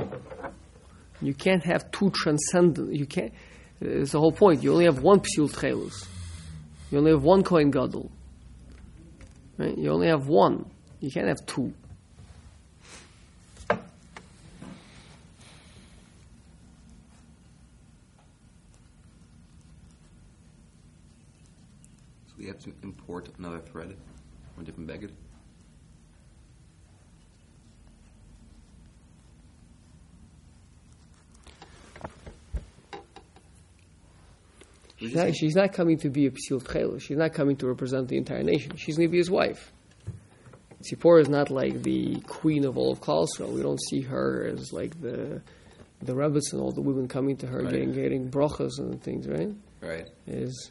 You 1.20 1.34
can't 1.34 1.64
have 1.64 1.90
two 1.90 2.10
transcendent. 2.10 2.94
You 2.94 3.06
can't. 3.06 3.32
It's 3.80 4.12
the 4.12 4.20
whole 4.20 4.32
point. 4.32 4.62
You 4.62 4.72
only 4.72 4.84
have 4.84 5.02
one 5.02 5.20
psil 5.20 5.48
tchelus. 5.48 6.06
You 6.90 6.98
only 6.98 7.10
have 7.12 7.22
one 7.24 7.42
kohen 7.42 7.70
gadol. 7.70 8.10
Right? 9.60 9.76
You 9.76 9.92
only 9.92 10.06
have 10.06 10.26
one. 10.26 10.64
You 11.00 11.10
can't 11.10 11.28
have 11.28 11.44
two. 11.44 11.74
So 13.68 13.76
we 22.38 22.46
have 22.46 22.58
to 22.60 22.72
import 22.82 23.28
another 23.38 23.58
thread 23.58 23.94
from 24.54 24.62
a 24.62 24.64
different 24.64 24.88
beged. 24.88 25.10
She's 35.00 35.14
not, 35.14 35.34
she's 35.34 35.54
not 35.56 35.72
coming 35.72 35.98
to 35.98 36.10
be 36.10 36.26
a 36.26 36.30
psil 36.30 36.60
tchelus. 36.62 37.00
She's 37.02 37.16
not 37.16 37.32
coming 37.32 37.56
to 37.56 37.66
represent 37.66 38.08
the 38.08 38.16
entire 38.18 38.42
nation. 38.42 38.76
She's 38.76 38.96
going 38.96 39.08
to 39.08 39.12
be 39.12 39.18
his 39.18 39.30
wife. 39.30 39.72
Tzipporah 40.82 41.22
is 41.22 41.28
not 41.28 41.50
like 41.50 41.82
the 41.82 42.20
queen 42.26 42.64
of 42.64 42.78
all 42.78 42.92
of 42.92 43.00
Klal 43.00 43.26
Yisrael. 43.26 43.52
We 43.52 43.62
don't 43.62 43.80
see 43.88 44.00
her 44.02 44.46
as 44.46 44.72
like 44.72 45.00
the 45.00 45.42
the 46.02 46.14
rabbis 46.14 46.52
and 46.52 46.62
all 46.62 46.72
the 46.72 46.80
women 46.80 47.08
coming 47.08 47.36
to 47.38 47.46
her 47.46 47.62
Right. 47.62 47.70
getting 47.72 47.92
getting 47.92 48.30
brachas 48.30 48.78
and 48.78 49.02
things, 49.02 49.26
right? 49.28 49.50
Right. 49.82 50.06
Is 50.26 50.70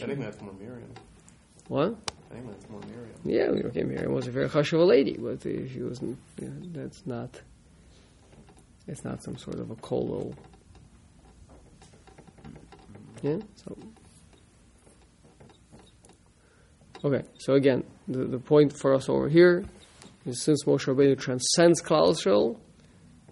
I 0.00 0.06
think 0.06 0.20
that's 0.20 0.40
more 0.40 0.52
Miriam. 0.52 0.92
what? 1.68 1.96
I 2.30 2.34
think 2.34 2.46
that's 2.50 2.68
more 2.70 2.80
Miriam. 2.88 3.14
Yeah, 3.24 3.50
we 3.50 3.62
okay, 3.64 3.82
Miriam 3.82 4.12
was 4.12 4.26
a 4.28 4.30
very 4.30 4.48
chashuva 4.48 4.86
lady, 4.86 5.16
but 5.18 5.44
uh, 5.46 5.68
she 5.68 5.80
wasn't. 5.82 6.18
You 6.40 6.48
know, 6.48 6.80
that's 6.80 7.04
not. 7.06 7.40
It's 8.86 9.04
not 9.04 9.22
some 9.24 9.36
sort 9.36 9.58
of 9.58 9.70
a 9.70 9.76
kolo. 9.76 10.32
Yeah. 13.22 13.38
So. 13.56 13.78
Okay. 17.04 17.24
So 17.38 17.54
again, 17.54 17.84
the 18.08 18.24
the 18.24 18.38
point 18.38 18.76
for 18.76 18.94
us 18.94 19.08
over 19.08 19.28
here 19.28 19.64
is 20.26 20.42
since 20.42 20.64
Moshe 20.64 20.86
Rabbeinu 20.86 21.18
transcends 21.18 21.82
Klal 21.82 22.12
Yisrael, 22.12 22.58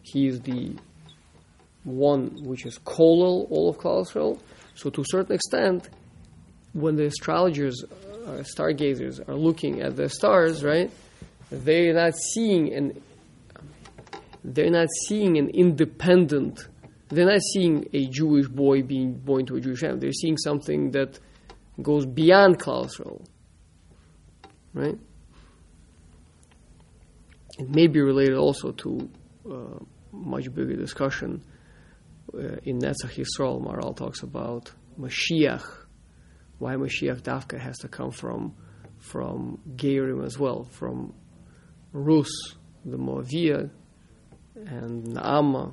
he 0.03 0.27
is 0.27 0.41
the 0.41 0.77
one 1.85 2.45
which 2.45 2.67
is 2.67 2.79
kolel 2.79 3.51
all 3.51 3.71
of 3.71 3.79
Klal 3.79 4.07
Yisrael. 4.07 4.41
So 4.75 4.91
to 4.91 5.01
a 5.03 5.05
certain 5.05 5.35
extent, 5.35 5.89
when 6.73 6.97
the 6.97 7.07
astrologers, 7.07 7.85
uh, 7.85 8.43
stargazers, 8.43 9.21
are 9.29 9.35
looking 9.35 9.83
at 9.83 9.97
the 9.97 10.09
stars, 10.09 10.65
right, 10.65 10.91
they're 11.51 11.95
not 11.95 12.15
seeing 12.17 12.73
an 12.73 13.03
they're 14.43 14.71
not 14.71 14.89
seeing 15.07 15.37
an 15.37 15.51
independent. 15.51 16.67
They're 17.11 17.27
not 17.27 17.41
seeing 17.53 17.89
a 17.93 18.07
Jewish 18.07 18.49
boy 18.49 18.83
being 18.83 19.15
born 19.15 19.47
to 19.47 19.57
a 19.57 19.61
Jewish 19.61 19.81
family. 19.81 20.01
They're 20.01 20.13
seeing 20.13 20.37
something 20.37 20.93
that 20.93 21.19
goes 21.83 22.07
beyond 22.07 22.59
Yisrael, 22.59 23.25
right? 24.75 24.99
It 27.59 27.69
may 27.69 27.89
be 27.89 28.01
related 28.01 28.37
also 28.37 28.73
to 28.73 29.11
uh, 29.51 29.85
much 30.13 30.53
bigger 30.55 30.77
discussion 30.77 31.43
uh, 32.33 32.57
in 32.63 32.79
Netzach 32.79 33.17
Yisrael. 33.17 33.61
Maral 33.63 33.97
talks 33.97 34.23
about 34.23 34.73
Mashiach 34.99 35.65
why 36.61 36.75
Mashiach 36.75 37.23
Dafka 37.23 37.59
has 37.59 37.79
to 37.79 37.89
come 37.89 38.13
from 38.13 38.55
from 38.99 39.59
Gerim 39.77 40.25
as 40.25 40.39
well, 40.39 40.65
from 40.65 41.15
Rus, 41.93 42.31
the 42.85 42.99
Moavia, 42.99 43.71
and 44.55 45.05
Naama, 45.07 45.73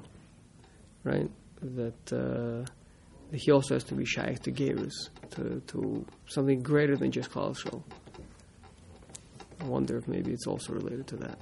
right? 1.07 1.29
That, 1.61 2.13
uh, 2.13 2.69
he 3.35 3.51
also 3.51 3.73
has 3.73 3.83
to 3.85 3.95
be 3.95 4.05
shaykh 4.05 4.41
to 4.43 4.51
Gerus, 4.51 5.09
to, 5.31 5.61
to 5.67 6.05
something 6.27 6.61
greater 6.61 6.95
than 6.95 7.11
just 7.11 7.31
Klal 7.31 7.55
I 9.59 9.63
wonder 9.63 9.97
if 9.97 10.07
maybe 10.07 10.31
it's 10.31 10.47
also 10.47 10.73
related 10.73 11.07
to 11.07 11.15
that. 11.17 11.39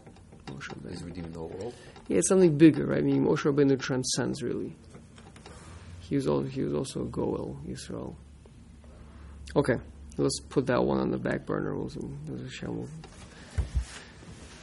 Moshe 0.47 0.69
Rabbeinu. 0.69 0.89
He's 0.91 1.03
redeeming 1.03 1.31
the 1.31 1.39
whole 1.39 1.49
world. 1.49 1.73
Yeah, 2.07 2.19
it's 2.19 2.29
something 2.29 2.57
bigger, 2.57 2.85
right? 2.85 2.99
I 2.99 3.01
mean, 3.01 3.25
Moshe 3.25 3.43
Rabbeinu 3.43 3.79
transcends 3.79 4.41
really. 4.41 4.75
He 5.99 6.15
was 6.15 6.27
also, 6.27 6.47
he 6.47 6.61
was 6.61 6.73
also 6.73 7.01
a 7.01 7.05
Goel 7.05 7.59
Yisrael. 7.67 8.15
Okay, 9.55 9.77
let's 10.17 10.39
put 10.39 10.67
that 10.67 10.83
one 10.83 10.99
on 10.99 11.11
the 11.11 11.17
back 11.17 11.45
burner. 11.45 11.75
We'll, 11.75 11.91
we'll 12.27 12.87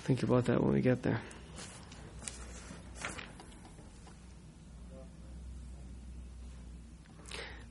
think 0.05 0.23
about 0.23 0.45
that 0.47 0.63
when 0.63 0.73
we 0.73 0.81
get 0.81 1.03
there. 1.03 1.21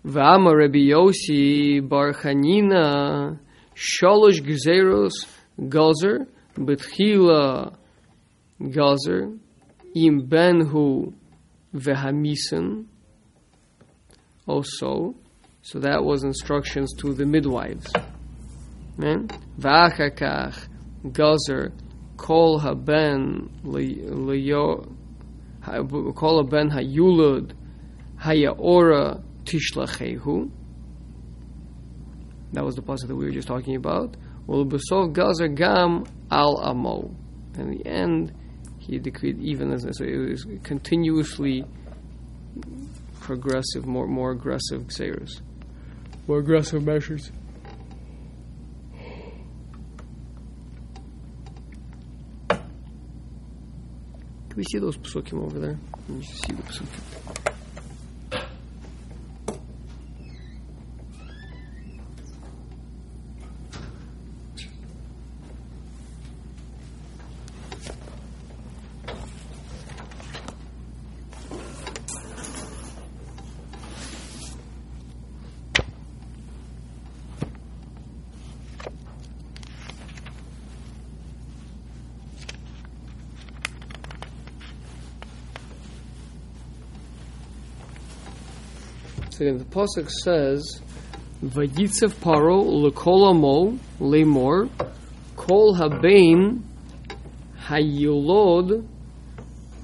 V'ama 0.05 0.57
Rabbi 0.57 0.89
Yossi 0.89 1.87
Bar 1.87 2.13
Chanina 2.13 3.37
Sholosh 3.75 4.41
Gzeros 4.41 5.13
Gazer 5.69 6.27
Betchila 6.55 7.75
Gazer 8.59 9.37
Im 9.95 10.27
Benhu 10.27 11.13
Vehamisen 11.73 12.85
also 14.47 15.15
so 15.61 15.79
that 15.79 16.03
was 16.03 16.23
instructions 16.23 16.91
to 16.97 17.13
the 17.13 17.25
midwives. 17.25 17.91
V'achakach 18.97 20.67
gazer 21.11 21.71
kol 22.17 22.59
haben 22.59 23.49
liyo 23.63 24.85
kol 26.15 26.43
haben 26.43 26.69
hayulud 26.71 27.53
hayaora 28.19 29.23
tishlachehu. 29.43 30.49
That 32.53 32.65
was 32.65 32.75
the 32.75 32.81
pasuk 32.81 33.07
that 33.07 33.15
we 33.15 33.25
were 33.25 33.31
just 33.31 33.47
talking 33.47 33.75
about. 33.75 34.17
Well, 34.47 34.65
besov 34.65 35.13
gazer 35.13 35.47
gam 35.47 36.05
al 36.29 36.59
amo. 36.61 37.11
In 37.55 37.71
the 37.71 37.85
end, 37.85 38.33
he 38.79 38.97
decreed 38.97 39.39
even 39.39 39.71
as 39.71 39.83
so 39.83 40.03
it 40.03 40.17
was 40.17 40.45
continuously 40.63 41.63
progressive, 43.19 43.85
more 43.85 44.07
more 44.07 44.31
aggressive 44.31 44.87
xeris, 44.87 45.41
more 46.27 46.39
aggressive 46.39 46.83
measures. 46.83 47.31
Can 52.49 54.57
we 54.57 54.63
see 54.69 54.79
those 54.79 54.97
psukim 54.97 55.45
over 55.45 55.59
there? 55.59 55.79
Let 56.09 56.17
me 56.17 56.25
see 56.25 56.53
the 56.53 56.63
psukim. 56.63 57.40
Again, 89.41 89.57
the 89.57 89.65
pasuk 89.65 90.07
says, 90.23 90.61
"Vayitzev 91.43 92.13
paro 92.21 92.61
lekol 92.61 93.27
amo 93.27 93.79
lemor 93.99 94.69
kol 95.35 95.73
habein 95.73 96.61
hayulod 97.65 98.85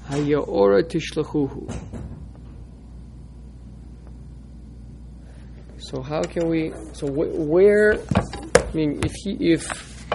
hayaora 0.06 0.84
tishlachuhu." 0.84 1.66
So 5.78 6.02
how 6.02 6.22
can 6.22 6.48
we? 6.48 6.72
So 6.92 7.08
wh- 7.08 7.34
where? 7.50 7.98
I 7.98 8.76
mean, 8.76 9.00
if 9.04 9.12
he 9.24 9.32
if 9.40 10.06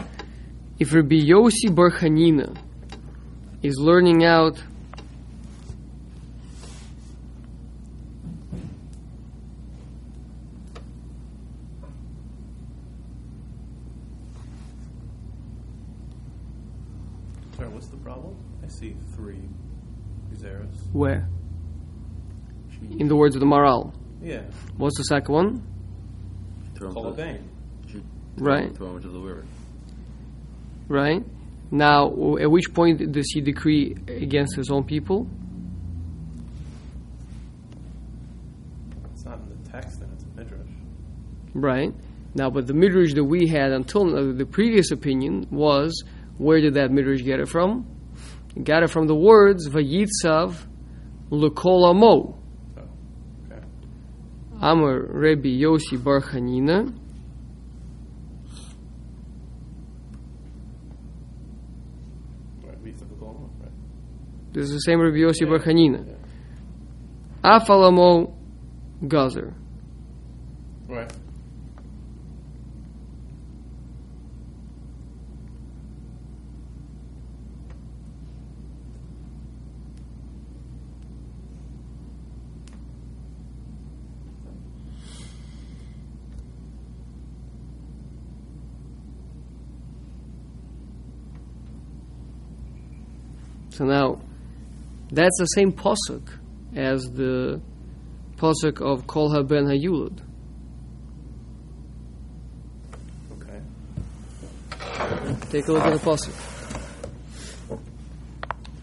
if 0.79 0.93
Rabbi 0.93 1.19
Yossi 1.19 1.67
Bar 1.67 1.91
Chanina 1.91 2.55
is 3.61 3.75
learning 3.77 4.23
out 4.23 4.55
Sorry, 17.55 17.69
what's 17.69 17.87
the 17.87 17.97
problem? 17.97 18.35
I 18.63 18.67
see 18.67 18.95
three 19.15 19.41
Uzeras. 20.33 20.73
where 20.91 21.27
in 23.03 23.09
the 23.09 23.15
words 23.15 23.35
of 23.35 23.41
the 23.41 23.45
Maral. 23.45 23.93
Yeah, 24.21 24.43
What's 24.77 24.97
the 24.97 25.03
second 25.03 25.33
one? 25.33 25.63
Throw 26.75 26.87
him 26.87 26.93
call 26.93 27.19
a. 27.19 27.39
Right, 28.37 28.75
Throw 28.75 28.91
him 28.91 28.95
into 28.97 29.09
the 29.09 29.19
river. 29.19 29.43
right. 30.87 31.23
Now, 31.69 32.37
at 32.37 32.49
which 32.49 32.73
point 32.73 33.11
does 33.11 33.29
he 33.33 33.41
decree 33.41 33.95
against 34.07 34.55
his 34.55 34.69
own 34.69 34.83
people? 34.83 35.27
It's 39.13 39.25
not 39.25 39.39
in 39.39 39.49
the 39.49 39.69
text, 39.69 40.01
and 40.01 40.11
it's 40.13 40.23
a 40.23 40.27
midrash. 40.37 40.67
Right. 41.53 41.93
Now, 42.35 42.49
but 42.49 42.67
the 42.67 42.73
midrash 42.73 43.13
that 43.15 43.23
we 43.23 43.47
had 43.47 43.71
until 43.71 44.05
now, 44.05 44.33
the 44.33 44.45
previous 44.45 44.91
opinion 44.91 45.47
was 45.51 46.03
where 46.37 46.61
did 46.61 46.75
that 46.75 46.91
midrash 46.91 47.21
get 47.23 47.39
it 47.39 47.49
from? 47.49 47.85
It 48.55 48.63
got 48.63 48.83
it 48.83 48.89
from 48.89 49.07
the 49.07 49.15
words 49.15 49.67
Vayitzav 49.67 50.55
Lekol 51.31 51.89
Amo. 51.89 52.42
Amar 54.63 55.07
Rebbe 55.09 55.49
Yossi 55.49 56.01
Bar 56.01 56.21
Chanina. 56.21 56.85
Right, 62.63 62.81
we 62.81 62.93
took 62.93 63.11
a 63.11 63.15
call, 63.15 63.51
right? 63.59 63.69
This 64.53 64.67
is 64.67 64.71
the 64.71 64.79
same 64.79 65.01
Rabbi 65.01 65.17
Yossi 65.17 65.45
Bar 65.45 65.59
Yeah, 65.69 66.15
yeah. 67.43 67.59
Afalamo 67.59 68.33
Gazer. 69.05 69.53
Right. 70.87 71.11
So 93.73 93.85
now, 93.85 94.21
that's 95.11 95.35
the 95.39 95.45
same 95.45 95.71
posuk 95.71 96.29
as 96.75 97.01
the 97.05 97.59
posuk 98.35 98.79
of 98.81 99.07
Kol 99.07 99.31
HaBen 99.31 99.65
HaYulad. 99.65 100.21
Okay. 103.31 103.61
Take 105.49 105.67
a 105.67 105.71
look 105.71 105.83
at 105.85 105.93
the 105.93 105.99
posuk 105.99 106.35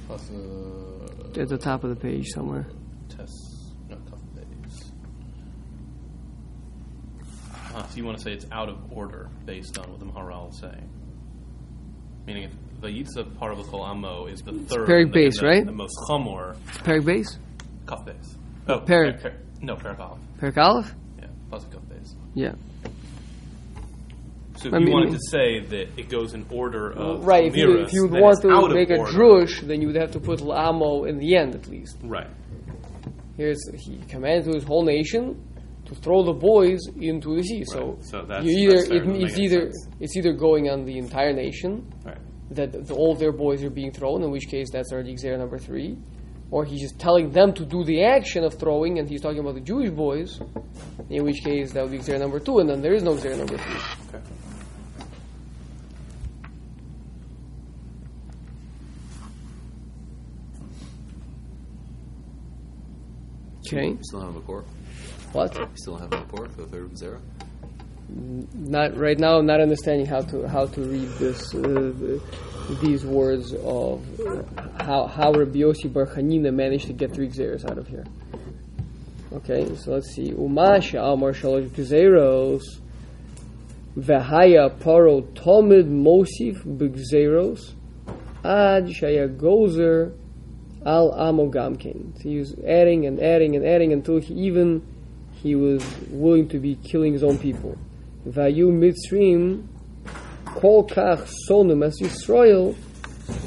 Plus, 0.08 0.30
uh, 0.32 1.40
at 1.40 1.48
the 1.48 1.56
top 1.56 1.84
of 1.84 1.90
the 1.90 1.96
page 1.96 2.26
somewhere. 2.34 2.66
test, 3.08 3.76
no, 3.88 3.96
tough 4.10 4.18
days. 4.34 4.92
Ah, 7.76 7.86
so 7.88 7.96
you 7.96 8.04
want 8.04 8.18
to 8.18 8.24
say 8.24 8.32
it's 8.32 8.46
out 8.50 8.68
of 8.68 8.92
order 8.92 9.28
based 9.46 9.78
on 9.78 9.88
what 9.88 10.00
the 10.00 10.06
Maharal 10.06 10.50
is 10.50 10.58
saying? 10.58 10.90
Meaning, 12.30 12.44
if 12.44 12.80
the 12.80 12.86
Yitza 12.86 13.36
part 13.38 13.50
of 13.50 13.58
the 13.58 13.64
Kol 13.64 13.82
Amo 13.82 14.26
is 14.26 14.40
the 14.42 14.52
third, 14.52 14.86
Perik 14.88 15.12
base, 15.12 15.42
right? 15.42 15.66
The 15.66 15.72
most 15.72 15.96
chamor, 16.08 16.54
It's 16.68 16.78
Perik 16.78 17.04
base? 17.04 17.38
kaf 17.88 18.04
base. 18.06 18.36
Oh, 18.68 18.78
Perik. 18.78 19.20
per- 19.20 19.30
per- 19.30 19.36
no, 19.60 19.74
Perik 19.74 19.98
Aleph. 19.98 20.20
Perik 20.40 20.56
Aleph? 20.56 20.94
Yeah, 21.18 21.26
plus 21.48 21.64
kaf 21.64 21.80
base. 21.88 22.14
Yeah. 22.34 22.52
So 24.58 24.68
if 24.68 24.74
I 24.74 24.78
you 24.78 24.84
mean- 24.84 24.92
wanted 24.94 25.12
to 25.14 25.18
say 25.28 25.58
that 25.58 25.98
it 25.98 26.08
goes 26.08 26.32
in 26.34 26.46
order 26.50 26.92
of 26.92 27.26
right, 27.26 27.46
if 27.46 27.56
you, 27.56 27.78
if 27.80 27.92
you 27.92 28.02
would 28.06 28.12
want 28.20 28.40
to 28.42 28.68
make 28.74 28.90
a 28.90 28.98
drush, 28.98 29.60
then 29.66 29.80
you 29.80 29.88
would 29.88 29.96
have 29.96 30.12
to 30.12 30.20
put 30.20 30.40
Lamo 30.40 31.02
in 31.08 31.18
the 31.18 31.34
end 31.36 31.56
at 31.56 31.66
least. 31.66 31.96
Right. 32.04 32.28
Here's 33.36 33.58
he 33.74 33.98
commanded 34.08 34.44
to 34.44 34.52
his 34.54 34.62
whole 34.62 34.84
nation 34.84 35.42
to 35.86 35.94
throw 35.94 36.22
the 36.22 36.32
boys 36.32 36.78
into 37.00 37.36
the 37.36 37.42
sea. 37.42 37.64
So, 37.64 37.80
Right. 37.92 38.04
So 38.04 38.22
that's- 38.22 38.44
you 38.44 38.58
either 38.68 38.76
that's 38.76 38.88
it, 38.90 38.98
Doesn't 39.00 39.22
it's 39.22 39.38
either 39.38 39.60
sense. 39.72 39.88
it's 40.00 40.16
either 40.16 40.32
going 40.32 40.68
on 40.70 40.84
the 40.84 40.98
entire 40.98 41.32
nation 41.32 41.84
Right. 42.04 42.18
that 42.50 42.72
the, 42.86 42.94
all 42.94 43.14
their 43.14 43.32
boys 43.32 43.62
are 43.64 43.70
being 43.70 43.90
thrown, 43.92 44.22
in 44.22 44.30
which 44.30 44.48
case 44.48 44.68
that's 44.70 44.92
already 44.92 45.14
gzera 45.14 45.38
number 45.38 45.58
three, 45.58 45.96
or 46.50 46.64
he's 46.64 46.80
just 46.80 46.98
telling 46.98 47.30
them 47.30 47.52
to 47.54 47.64
do 47.64 47.84
the 47.84 48.02
action 48.04 48.44
of 48.44 48.54
throwing, 48.54 48.98
and 48.98 49.08
he's 49.08 49.20
talking 49.20 49.38
about 49.40 49.54
the 49.54 49.60
Jewish 49.60 49.90
boys, 49.90 50.40
in 51.08 51.24
which 51.24 51.42
case 51.42 51.72
that 51.72 51.82
would 51.82 51.92
be 51.92 51.98
gzera 51.98 52.18
number 52.20 52.38
two, 52.40 52.58
and 52.58 52.68
then 52.68 52.80
there 52.82 52.94
is 52.94 53.02
no 53.02 53.14
gzera 53.14 53.36
number 53.38 53.56
three. 53.56 53.80
Okay. 54.18 54.24
Okay, 63.66 63.88
You 63.90 63.98
still 64.02 64.20
have 64.20 64.36
a 64.36 64.40
core? 64.40 64.64
What? 65.32 65.54
You 65.56 65.68
still 65.74 65.96
have 65.96 66.12
a 66.12 66.22
core 66.22 66.48
for 66.48 66.62
the 66.62 66.66
third 66.66 66.90
Zera? 66.92 67.20
Not 68.54 68.96
right 68.96 69.18
now. 69.18 69.40
Not 69.40 69.60
understanding 69.60 70.06
how 70.06 70.22
to 70.22 70.48
how 70.48 70.66
to 70.66 70.80
read 70.80 71.08
this 71.20 71.54
uh, 71.54 71.58
the, 71.60 72.20
these 72.82 73.04
words 73.04 73.54
of 73.54 74.02
uh, 74.20 74.42
how 74.82 75.06
how 75.06 75.32
Rabbi 75.32 75.58
Yossi 75.58 75.92
Bar 75.92 76.06
Chanina 76.06 76.52
managed 76.52 76.86
to 76.88 76.92
get 76.92 77.14
three 77.14 77.28
gzeros 77.28 77.64
out 77.70 77.78
of 77.78 77.86
here. 77.86 78.04
Okay, 79.32 79.72
so 79.76 79.92
let's 79.92 80.12
see. 80.12 80.32
Umasha 80.32 81.12
Amar 81.12 81.32
Shalosh 81.32 81.68
Gzeros 81.68 82.62
Vehaya 83.96 84.76
Paro 84.80 85.22
Tomid 85.34 85.88
Mosif 85.88 86.64
B'Gzeros 86.64 87.74
Ad 88.44 88.86
Shaya 88.86 89.28
Gozer 89.36 90.12
Al 90.84 91.12
Amo 91.12 91.48
Gamkin. 91.48 92.16
So 92.16 92.28
he 92.28 92.38
was 92.38 92.56
adding 92.66 93.06
and 93.06 93.20
adding 93.20 93.54
and 93.54 93.64
adding 93.64 93.92
until 93.92 94.18
he 94.18 94.34
even 94.34 94.82
he 95.42 95.54
was 95.54 95.84
willing 96.10 96.48
to 96.48 96.58
be 96.58 96.74
killing 96.76 97.12
his 97.12 97.22
own 97.22 97.38
people. 97.38 97.76
Vayu 98.26 98.70
Mitzrim 98.70 99.66
kol 100.44 100.86
kach 100.86 101.26
sonum 101.48 101.84
es 101.84 102.00
Yisrael, 102.00 102.76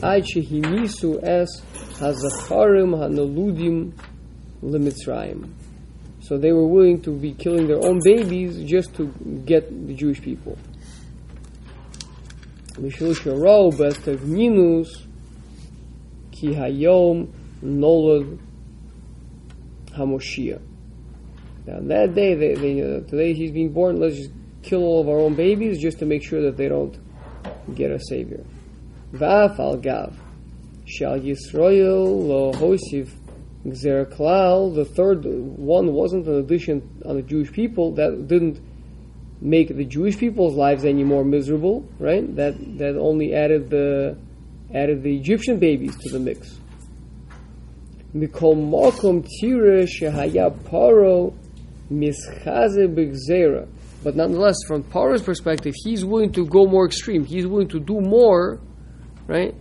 ad 0.02 0.24
shehinisu 0.24 1.22
es 1.24 1.62
hazacharim 2.00 2.96
hanaludim 2.98 3.94
limitzrayim. 4.64 5.52
So 6.22 6.38
they 6.38 6.52
were 6.52 6.68
willing 6.68 7.02
to 7.02 7.12
be 7.12 7.34
killing 7.34 7.68
their 7.68 7.86
own 7.86 8.00
babies 8.04 8.64
just 8.70 8.96
to 8.96 9.08
get 9.46 9.70
the 9.88 9.94
Jewish 9.94 10.22
people. 10.22 10.58
Mishul 12.80 13.14
sharo 13.14 13.72
bestagninus 13.72 14.88
ki 16.32 16.54
hayom 16.56 17.28
nolad 17.62 18.40
Hamoshia. 19.96 20.60
Now 21.66 21.80
that 21.80 22.14
day, 22.14 22.36
they, 22.36 22.56
they, 22.56 22.82
uh, 22.82 23.00
today 23.02 23.34
he's 23.34 23.52
being 23.52 23.72
born. 23.72 24.00
Let's 24.00 24.18
just 24.18 24.32
kill 24.64 24.84
all 24.84 25.02
of 25.02 25.08
our 25.08 25.20
own 25.20 25.36
babies 25.36 25.82
just 25.82 26.00
to 26.00 26.06
make 26.06 26.24
sure 26.24 26.42
that 26.44 26.58
they 26.58 26.68
don't 26.68 26.98
get 27.76 27.92
a 27.92 28.00
savior. 28.00 28.44
Va'af 29.14 29.60
al 29.60 29.78
gav 29.78 30.18
shal 30.86 31.20
Yisrael 31.20 32.28
lo 32.28 32.52
hosif 32.54 33.10
gzer. 33.66 34.76
The 34.76 34.86
third 34.86 35.24
one 35.26 35.94
wasn't 35.94 36.28
an 36.28 36.36
addition 36.36 37.02
on 37.06 37.16
the 37.16 37.22
Jewish 37.22 37.52
people 37.52 37.94
that 37.94 38.28
didn't 38.28 38.60
make 39.40 39.76
the 39.76 39.86
Jewish 39.86 40.18
people's 40.18 40.56
lives 40.56 40.84
any 40.84 41.04
more 41.04 41.24
miserable. 41.24 41.88
Right? 42.00 42.36
That 42.36 42.56
that 42.78 42.98
only 42.98 43.34
added 43.34 43.70
the 43.70 44.18
added 44.74 45.04
the 45.04 45.16
Egyptian 45.16 45.60
babies 45.60 45.96
to 45.98 46.10
the 46.10 46.20
mix. 46.20 46.60
Mikol 48.14 48.56
mokum 48.56 49.26
tira 49.40 49.84
shehaya 49.84 50.52
paro 50.66 51.34
mischaze 51.92 52.88
b'gzera. 52.88 53.68
But 54.04 54.16
nonetheless, 54.16 54.58
from 54.68 54.84
Paro's 54.84 55.22
perspective, 55.22 55.74
he's 55.84 56.04
willing 56.04 56.32
to 56.34 56.46
go 56.46 56.66
more 56.66 56.86
extreme. 56.86 57.24
He's 57.24 57.48
willing 57.48 57.70
to 57.70 57.80
do 57.80 58.02
more, 58.02 58.60
right, 59.28 59.56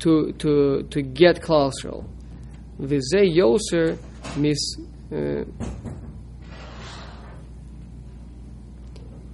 to 0.00 0.32
to 0.32 0.82
to 0.84 1.02
get 1.02 1.40
Klal 1.42 1.72
Yisrael. 1.72 2.04
V'zeh 2.80 3.28
yoser 3.36 3.98
mis 4.36 4.76
uh, 5.12 5.44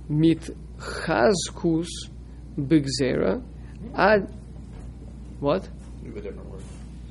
mit 0.09 0.51
chazkus 0.79 1.89
b'gzera 2.59 3.43
ad 3.95 4.33
what? 5.41 5.69
We 6.03 6.09
have 6.09 6.17
a 6.17 6.21
different 6.23 6.49
word. 6.51 6.63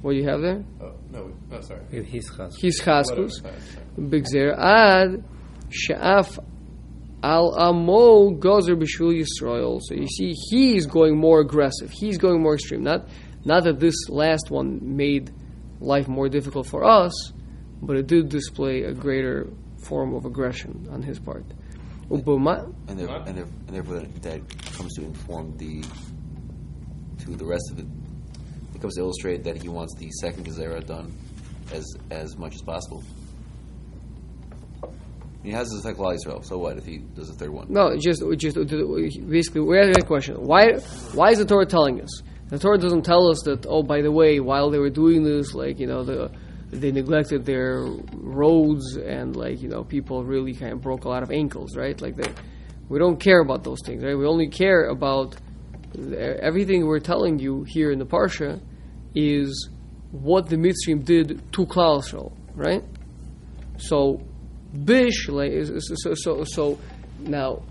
What 0.01 0.11
do 0.13 0.17
you 0.17 0.27
have 0.27 0.41
there? 0.41 0.63
Oh, 0.81 0.93
no, 1.11 1.31
oh, 1.51 1.61
sorry. 1.61 1.81
He's 2.03 2.29
chas. 2.35 2.57
His 2.59 2.81
chaskus 2.81 3.31
b'gzer 3.97 4.57
ad 4.57 5.23
she'af 5.69 6.39
al 7.21 7.55
amo 7.57 8.31
gozer 8.31 8.75
b'shul 8.75 9.13
Yisrael. 9.13 9.79
So 9.81 9.95
you 9.95 10.07
see, 10.07 10.33
he's 10.49 10.85
going 10.85 11.17
more 11.17 11.39
aggressive. 11.39 11.91
He's 11.91 12.17
going 12.17 12.41
more 12.41 12.55
extreme. 12.55 12.83
Not, 12.83 13.07
not 13.45 13.63
that 13.63 13.79
this 13.79 14.09
last 14.09 14.49
one 14.49 14.79
made 14.95 15.31
life 15.79 16.07
more 16.07 16.29
difficult 16.29 16.67
for 16.67 16.83
us, 16.83 17.31
but 17.81 17.97
it 17.97 18.07
did 18.07 18.29
display 18.29 18.83
a 18.83 18.93
greater 18.93 19.47
form 19.83 20.13
of 20.13 20.25
aggression 20.25 20.87
on 20.91 21.01
his 21.01 21.19
part. 21.19 21.45
Ubuma, 22.09 22.73
And, 22.87 22.99
there, 22.99 23.07
and, 23.09 23.37
there, 23.37 23.45
and 23.45 23.69
therefore 23.69 24.01
that 24.01 24.41
comes 24.77 24.93
to 24.95 25.01
inform 25.03 25.55
the 25.57 25.83
to 27.23 27.35
the 27.35 27.45
rest 27.45 27.71
of 27.71 27.79
it. 27.79 27.85
It 28.75 28.81
comes 28.81 28.95
to 28.95 29.01
illustrate 29.01 29.43
that 29.45 29.61
he 29.61 29.69
wants 29.69 29.95
the 29.95 30.09
second 30.11 30.45
Gezerah 30.45 30.85
done 30.85 31.15
as 31.71 31.85
as 32.11 32.37
much 32.37 32.55
as 32.55 32.61
possible. 32.61 33.03
He 35.43 35.51
has 35.51 35.69
his 35.71 35.83
affect 35.83 35.99
Klal 35.99 36.15
Yisrael. 36.15 36.43
So 36.45 36.57
what 36.57 36.77
if 36.77 36.85
he 36.85 36.99
does 36.99 37.29
a 37.29 37.33
third 37.33 37.49
one? 37.49 37.67
No, 37.69 37.95
just 37.97 38.23
just 38.37 38.55
basically 38.55 39.61
we're 39.61 39.81
asking 39.81 40.03
a 40.03 40.07
question. 40.07 40.35
Why 40.35 40.73
why 41.13 41.31
is 41.31 41.39
the 41.39 41.45
Torah 41.45 41.65
telling 41.65 42.01
us? 42.01 42.21
The 42.47 42.59
Torah 42.59 42.77
doesn't 42.77 43.03
tell 43.03 43.27
us 43.29 43.41
that. 43.43 43.65
Oh, 43.67 43.83
by 43.83 44.01
the 44.01 44.11
way, 44.11 44.39
while 44.39 44.69
they 44.69 44.79
were 44.79 44.89
doing 44.89 45.23
this, 45.23 45.53
like 45.53 45.79
you 45.79 45.87
know, 45.87 46.03
the 46.03 46.31
they 46.71 46.91
neglected 46.91 47.45
their 47.45 47.83
roads 48.13 48.95
and 48.95 49.35
like 49.35 49.61
you 49.61 49.67
know, 49.67 49.83
people 49.83 50.23
really 50.23 50.53
kind 50.53 50.71
of 50.71 50.81
broke 50.81 51.03
a 51.03 51.09
lot 51.09 51.23
of 51.23 51.31
ankles, 51.31 51.75
right? 51.75 51.99
Like 52.01 52.15
they, 52.15 52.31
we 52.87 52.97
don't 52.97 53.19
care 53.19 53.41
about 53.41 53.63
those 53.63 53.79
things, 53.85 54.01
right? 54.01 54.17
We 54.17 54.25
only 54.25 54.47
care 54.47 54.87
about 54.87 55.35
everything 56.17 56.85
we're 56.85 56.99
telling 56.99 57.37
you 57.37 57.65
here 57.67 57.91
in 57.91 57.99
the 57.99 58.05
parsha 58.05 58.61
is 59.13 59.69
what 60.11 60.47
the 60.47 60.55
Mitzrim 60.55 61.03
did 61.03 61.41
to 61.53 61.65
Klal 61.65 62.01
Yisrael, 62.01 62.31
right? 62.55 62.83
So 63.77 64.21
Bish, 64.85 65.27
so, 65.27 66.13
so, 66.15 66.43
so 66.43 66.79
now 67.19 67.63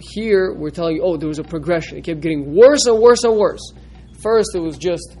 here 0.00 0.54
we're 0.54 0.70
telling 0.70 0.96
you, 0.96 1.02
oh, 1.02 1.16
there 1.16 1.28
was 1.28 1.38
a 1.38 1.44
progression. 1.44 1.98
It 1.98 2.04
kept 2.04 2.20
getting 2.20 2.54
worse 2.54 2.86
and 2.86 3.00
worse 3.00 3.24
and 3.24 3.36
worse. 3.36 3.72
First, 4.20 4.54
it 4.54 4.60
was 4.60 4.78
just 4.78 5.16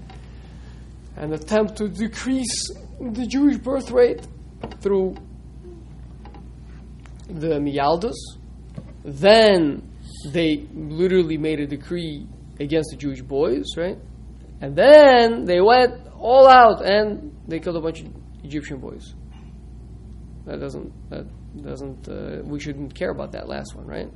an 1.16 1.32
attempt 1.32 1.76
to 1.76 1.88
decrease 1.88 2.70
the 3.00 3.26
Jewish 3.26 3.58
birth 3.58 3.90
rate 3.90 4.26
through 4.80 5.16
the 7.28 7.58
Miyaldas. 7.60 8.14
Then 9.04 9.90
they 10.30 10.66
literally 10.72 11.36
made 11.36 11.60
a 11.60 11.66
decree 11.66 12.26
against 12.60 12.90
the 12.90 12.96
Jewish 12.96 13.22
boys, 13.22 13.64
right? 13.76 13.98
And 14.60 14.74
then 14.76 15.44
they 15.44 15.60
went 15.60 16.00
all 16.18 16.48
out 16.48 16.84
and 16.84 17.36
they 17.46 17.58
killed 17.58 17.76
a 17.76 17.80
bunch 17.80 18.00
of 18.00 18.08
Egyptian 18.42 18.78
boys. 18.78 19.14
That 20.46 20.60
doesn't 20.60 20.92
that 21.10 21.26
doesn't 21.62 22.08
uh, 22.08 22.42
we 22.44 22.60
shouldn't 22.60 22.94
care 22.94 23.10
about 23.10 23.32
that 23.32 23.48
last 23.48 23.74
one, 23.74 23.86
right? 23.86 24.10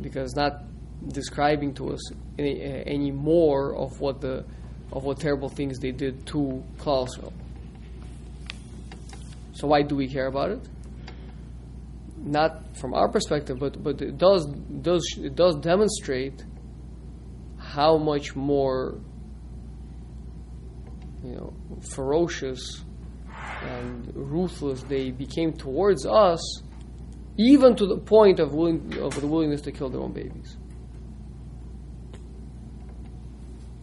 Because 0.00 0.36
not 0.36 0.62
describing 1.08 1.74
to 1.74 1.92
us 1.92 2.12
any, 2.38 2.62
uh, 2.62 2.82
any 2.86 3.10
more 3.10 3.74
of 3.74 4.00
what 4.00 4.20
the 4.20 4.44
of 4.92 5.04
what 5.04 5.18
terrible 5.18 5.48
things 5.48 5.78
they 5.78 5.90
did 5.90 6.26
to 6.26 6.62
Klal. 6.78 7.08
So 9.52 9.66
why 9.66 9.82
do 9.82 9.96
we 9.96 10.08
care 10.08 10.26
about 10.26 10.50
it? 10.50 10.60
Not 12.16 12.76
from 12.76 12.94
our 12.94 13.08
perspective, 13.08 13.58
but 13.58 13.82
but 13.82 14.00
it 14.00 14.18
does 14.18 14.46
does 14.46 15.02
it 15.20 15.34
does 15.34 15.56
demonstrate 15.56 16.44
how 17.58 17.98
much 17.98 18.36
more 18.36 19.00
you 21.24 21.34
know 21.34 21.52
ferocious 21.94 22.84
and 23.62 24.10
ruthless 24.14 24.82
they 24.84 25.10
became 25.10 25.52
towards 25.52 26.06
us, 26.06 26.62
even 27.36 27.74
to 27.76 27.86
the 27.86 27.96
point 27.98 28.40
of, 28.40 28.54
willing, 28.54 28.96
of 29.00 29.20
the 29.20 29.26
willingness 29.26 29.60
to 29.62 29.72
kill 29.72 29.88
their 29.88 30.00
own 30.00 30.12
babies. 30.12 30.56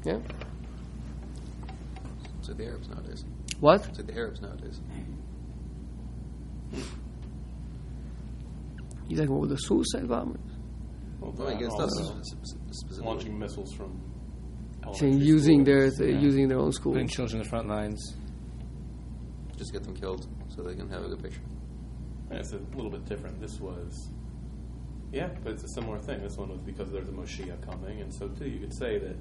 Yeah? 0.03 0.19
So 2.41 2.53
the 2.53 2.65
Arabs 2.65 2.87
nowadays. 2.89 3.25
What? 3.59 3.95
So 3.95 4.03
the 4.03 4.13
Arabs 4.15 4.41
nowadays. 4.41 4.79
You 9.07 9.17
talking 9.17 9.35
about 9.37 9.49
the 9.49 9.55
suicide 9.57 10.07
bombers? 10.07 10.39
Well, 11.19 11.31
Well, 11.37 11.47
I 11.47 11.55
guess 11.59 11.71
that's 11.77 12.99
uh, 12.99 13.03
launching 13.03 13.37
missiles 13.37 13.73
from 13.73 13.99
Saying 14.93 15.13
elementary 15.13 15.27
using 15.27 15.63
their 15.63 15.89
schools. 15.91 15.97
th- 16.09 16.21
using 16.21 16.47
their 16.47 16.59
own 16.59 16.71
schools. 16.71 16.93
Putting 16.95 17.07
children 17.07 17.39
in 17.39 17.43
the 17.43 17.49
front 17.49 17.67
lines. 17.67 18.15
Just 19.57 19.71
get 19.71 19.83
them 19.83 19.95
killed 19.95 20.27
so 20.49 20.61
they 20.63 20.75
can 20.75 20.89
have 20.89 21.03
a 21.05 21.07
good 21.07 21.23
picture. 21.23 21.41
Yeah, 22.29 22.37
It's 22.37 22.51
a 22.53 22.59
little 22.75 22.89
bit 22.89 23.05
different. 23.05 23.39
This 23.39 23.59
was, 23.59 24.09
yeah, 25.11 25.29
but 25.43 25.53
it's 25.53 25.63
a 25.63 25.69
similar 25.69 25.97
thing. 25.97 26.21
This 26.21 26.37
one 26.37 26.49
was 26.49 26.59
because 26.61 26.91
there's 26.91 27.07
a 27.07 27.11
Moshiach 27.11 27.61
coming, 27.65 28.01
and 28.01 28.13
so 28.13 28.27
too, 28.29 28.49
you 28.49 28.59
could 28.59 28.73
say 28.75 28.97
that 28.99 29.15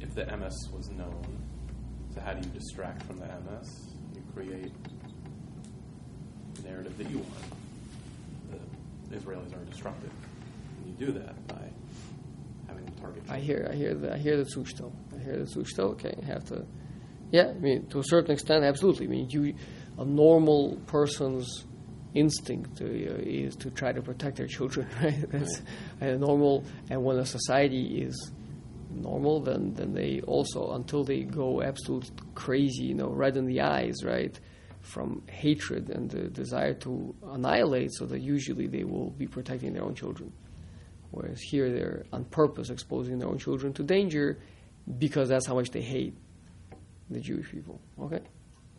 if 0.00 0.14
the 0.14 0.24
MS 0.36 0.68
was 0.72 0.88
known, 0.90 1.42
so 2.14 2.20
how 2.20 2.32
do 2.32 2.46
you 2.46 2.54
distract 2.54 3.02
from 3.02 3.18
the 3.18 3.26
MS? 3.26 3.90
You 4.14 4.22
create 4.34 4.72
a 6.58 6.62
narrative 6.66 6.96
that 6.98 7.10
you 7.10 7.18
want. 7.18 8.60
The 9.10 9.16
Israelis 9.16 9.52
are 9.54 9.64
destructive, 9.64 10.10
and 10.78 10.86
you 10.98 11.06
do 11.06 11.12
that 11.12 11.46
by 11.48 11.70
having 12.68 12.84
them 12.86 12.94
target. 13.00 13.22
I 13.28 13.40
children. 13.40 13.42
hear, 13.42 13.68
I 13.70 13.74
hear, 13.74 13.94
the, 13.94 14.14
I 14.14 14.16
hear 14.18 14.36
the 14.36 14.44
zushto. 14.44 14.90
I 15.14 15.22
hear 15.22 15.36
the 15.36 15.44
zushto. 15.44 15.80
Okay, 15.92 16.14
you 16.18 16.26
have 16.26 16.44
to. 16.46 16.64
Yeah, 17.30 17.48
I 17.48 17.54
mean, 17.54 17.86
to 17.86 17.98
a 17.98 18.04
certain 18.04 18.30
extent, 18.30 18.64
absolutely. 18.64 19.06
I 19.06 19.08
mean, 19.08 19.30
you, 19.30 19.54
a 19.98 20.04
normal 20.04 20.76
person's 20.86 21.64
instinct 22.14 22.80
uh, 22.80 22.84
is 22.86 23.56
to 23.56 23.70
try 23.70 23.92
to 23.92 24.00
protect 24.00 24.36
their 24.36 24.46
children, 24.46 24.88
right? 25.02 25.30
That's 25.30 25.62
a 26.00 26.16
normal. 26.16 26.64
And 26.90 27.02
when 27.04 27.18
a 27.18 27.26
society 27.26 28.02
is 28.02 28.32
normal, 28.90 29.40
then 29.40 29.74
then 29.74 29.92
they 29.92 30.20
also, 30.26 30.72
until 30.72 31.04
they 31.04 31.22
go 31.22 31.62
absolute 31.62 32.10
crazy, 32.34 32.84
you 32.84 32.94
know, 32.94 33.10
red 33.10 33.36
in 33.36 33.46
the 33.46 33.60
eyes, 33.60 34.04
right, 34.04 34.38
from 34.80 35.22
hatred 35.28 35.90
and 35.90 36.10
the 36.10 36.28
desire 36.28 36.74
to 36.74 37.14
annihilate, 37.24 37.92
so 37.92 38.06
that 38.06 38.20
usually 38.20 38.66
they 38.66 38.84
will 38.84 39.10
be 39.10 39.26
protecting 39.26 39.72
their 39.72 39.82
own 39.82 39.94
children. 39.94 40.32
Whereas 41.10 41.40
here 41.40 41.70
they're 41.72 42.04
on 42.12 42.24
purpose 42.24 42.70
exposing 42.70 43.18
their 43.18 43.28
own 43.28 43.38
children 43.38 43.72
to 43.74 43.82
danger 43.82 44.38
because 44.98 45.28
that's 45.28 45.46
how 45.46 45.54
much 45.54 45.70
they 45.70 45.80
hate 45.80 46.14
the 47.10 47.20
Jewish 47.20 47.50
people. 47.50 47.80
Okay? 48.00 48.20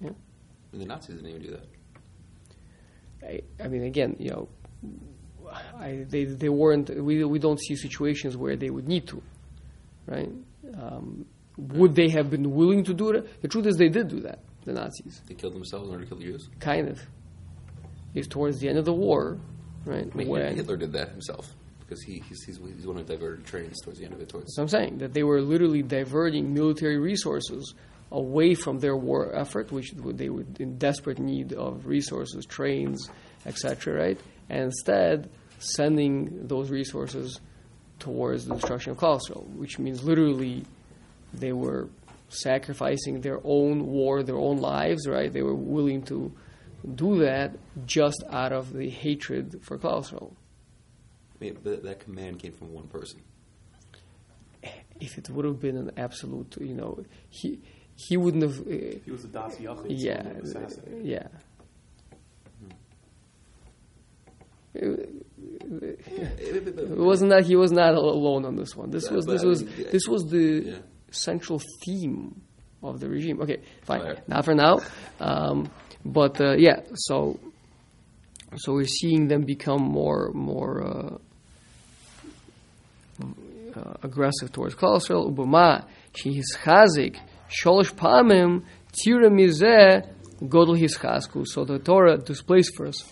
Yeah. 0.02 0.10
And 0.72 0.82
the 0.82 0.86
Nazis 0.86 1.16
didn't 1.18 1.30
even 1.30 1.42
do 1.42 1.52
that. 1.52 1.66
I, 3.24 3.42
I 3.64 3.68
mean, 3.68 3.84
again, 3.84 4.16
you 4.20 4.30
know, 4.32 4.48
I, 5.78 6.06
they 6.10 6.26
they 6.26 6.50
weren't. 6.50 6.90
We 6.90 7.24
we 7.24 7.40
don't 7.40 7.60
see 7.60 7.76
situations 7.76 8.36
where 8.36 8.56
they 8.56 8.70
would 8.70 8.88
need 8.88 9.08
to, 9.08 9.22
right? 10.08 10.30
Um, 10.78 11.26
would 11.58 11.96
they 11.96 12.10
have 12.10 12.30
been 12.30 12.54
willing 12.54 12.84
to 12.86 12.94
do 12.94 13.12
it? 13.12 13.42
The 13.42 13.48
truth 13.48 13.66
is, 13.68 13.78
they 13.78 13.90
did 13.90 14.10
do 14.10 14.20
that. 14.22 14.40
The 14.66 14.74
Nazis, 14.74 15.22
They 15.28 15.36
killed 15.36 15.54
themselves 15.54 15.88
in 15.88 15.92
order 15.94 16.04
to 16.04 16.10
kill 16.10 16.18
the 16.18 16.24
Jews. 16.26 16.50
kind 16.60 16.90
of. 16.90 17.00
Is 18.16 18.28
towards 18.28 18.60
the 18.60 18.68
end 18.70 18.78
of 18.80 18.86
the 18.86 18.94
war, 18.94 19.38
right? 19.86 20.10
I 20.12 20.18
mean, 20.18 20.28
when- 20.28 20.56
Hitler 20.56 20.78
did 20.78 20.92
that 20.94 21.10
himself 21.10 21.54
because 21.82 22.02
he, 22.02 22.24
he's, 22.28 22.42
he's, 22.44 22.58
he's 22.58 22.82
the 22.82 22.88
one 22.88 22.98
who 22.98 23.04
diverted 23.04 23.46
trains 23.46 23.80
towards 23.82 24.00
the 24.00 24.06
end 24.06 24.14
of 24.16 24.22
it. 24.22 24.30
Towards 24.30 24.56
So 24.56 24.62
I'm 24.64 24.68
saying 24.70 24.98
that 25.00 25.14
they 25.14 25.22
were 25.24 25.40
literally 25.42 25.84
diverting 25.84 26.52
military 26.54 26.98
resources 26.98 27.76
away 28.15 28.56
from 28.56 28.80
their 28.80 28.95
war 28.95 29.36
effort, 29.36 29.71
which 29.71 29.91
they 29.91 30.30
were 30.30 30.45
in 30.58 30.78
desperate 30.78 31.19
need 31.19 31.51
of 31.54 31.86
resources, 31.86 32.45
trains, 32.45 33.10
etc. 33.45 33.93
Right, 33.93 34.19
and 34.49 34.63
instead 34.63 35.30
sending 35.60 36.47
those 36.47 36.69
resources 36.69 37.39
towards 37.99 38.45
the 38.45 38.56
destruction 38.56 38.91
of 38.91 38.97
Klal 38.97 39.19
Yisrael, 39.19 39.45
which 39.56 39.78
means 39.78 40.04
literally 40.04 40.65
they 41.34 41.51
were 41.51 41.89
sacrificing 42.30 43.21
their 43.21 43.39
own 43.43 43.86
war, 43.86 44.23
their 44.23 44.38
own 44.38 44.58
lives. 44.58 45.08
Right, 45.08 45.32
they 45.32 45.43
were 45.43 45.54
willing 45.54 46.04
to 46.04 46.32
do 46.95 47.19
that 47.19 47.58
just 47.86 48.23
out 48.32 48.54
of 48.54 48.71
the 48.71 48.89
hatred 48.89 49.60
for. 49.62 49.78
I 49.84 51.43
mean, 51.43 51.58
but 51.62 51.84
that 51.84 51.99
command 51.99 52.39
came 52.39 52.54
from 52.54 52.71
one 52.71 52.88
person. 52.88 53.21
if 55.01 55.17
it 55.17 55.30
would 55.30 55.43
have 55.43 55.60
been 55.60 55.75
an 55.75 55.91
absolute, 55.97 56.56
you 56.62 56.73
know, 56.73 57.04
he 57.30 57.60
he 57.96 58.18
wouldn't 58.18 58.44
have. 58.44 58.60
Uh, 58.60 59.00
He 59.06 59.12
was 59.12 59.24
a 59.26 59.28
Das 59.28 59.56
Yachid, 59.58 59.86
yeah, 59.90 60.24
someone 60.44 60.72
who 60.92 61.02
yeah. 61.04 61.28
It 65.64 66.98
wasn't 66.98 67.32
that 67.32 67.46
he 67.46 67.56
was 67.56 67.72
not 67.72 67.94
alone 67.96 68.46
on 68.46 68.56
this 68.56 68.76
one. 68.76 68.92
This 68.92 69.06
Yeah, 69.10 69.16
was 69.16 69.26
but 69.26 69.32
this 69.34 69.44
I 69.44 69.48
was 69.48 69.64
mean, 69.64 69.88
this 69.92 70.08
was 70.08 70.24
the 70.30 70.64
Yeah. 70.66 70.78
central 71.12 71.62
theme 71.86 72.42
of 72.84 73.00
the 73.00 73.10
regime. 73.10 73.42
Okay, 73.42 73.62
fine, 73.84 74.02
Right. 74.02 74.28
not 74.30 74.46
for 74.46 74.54
now. 74.54 74.80
Um, 75.20 75.70
but 76.04 76.40
uh, 76.42 76.56
yeah, 76.58 76.82
so 76.94 77.40
so 78.58 78.74
we're 78.74 78.86
seeing 78.86 79.28
them 79.28 79.42
become 79.44 79.82
more 79.82 80.32
more 80.34 80.84
uh, 80.84 81.18
uh, 83.76 83.94
aggressive 84.04 84.52
towards 84.52 84.76
Klal 84.76 85.00
Ubama 85.02 85.86
she's 86.14 86.46
chazik 86.64 87.18
sholosh 87.50 87.94
pamim 87.94 88.64
tira 88.92 89.30
mizeh 89.30 90.08
godel 90.42 90.78
his 90.78 90.98
chasku. 90.98 91.46
So 91.46 91.66
the 91.66 91.80
Torah 91.80 92.18
displays 92.18 92.70
for 92.76 92.88
us 92.88 93.04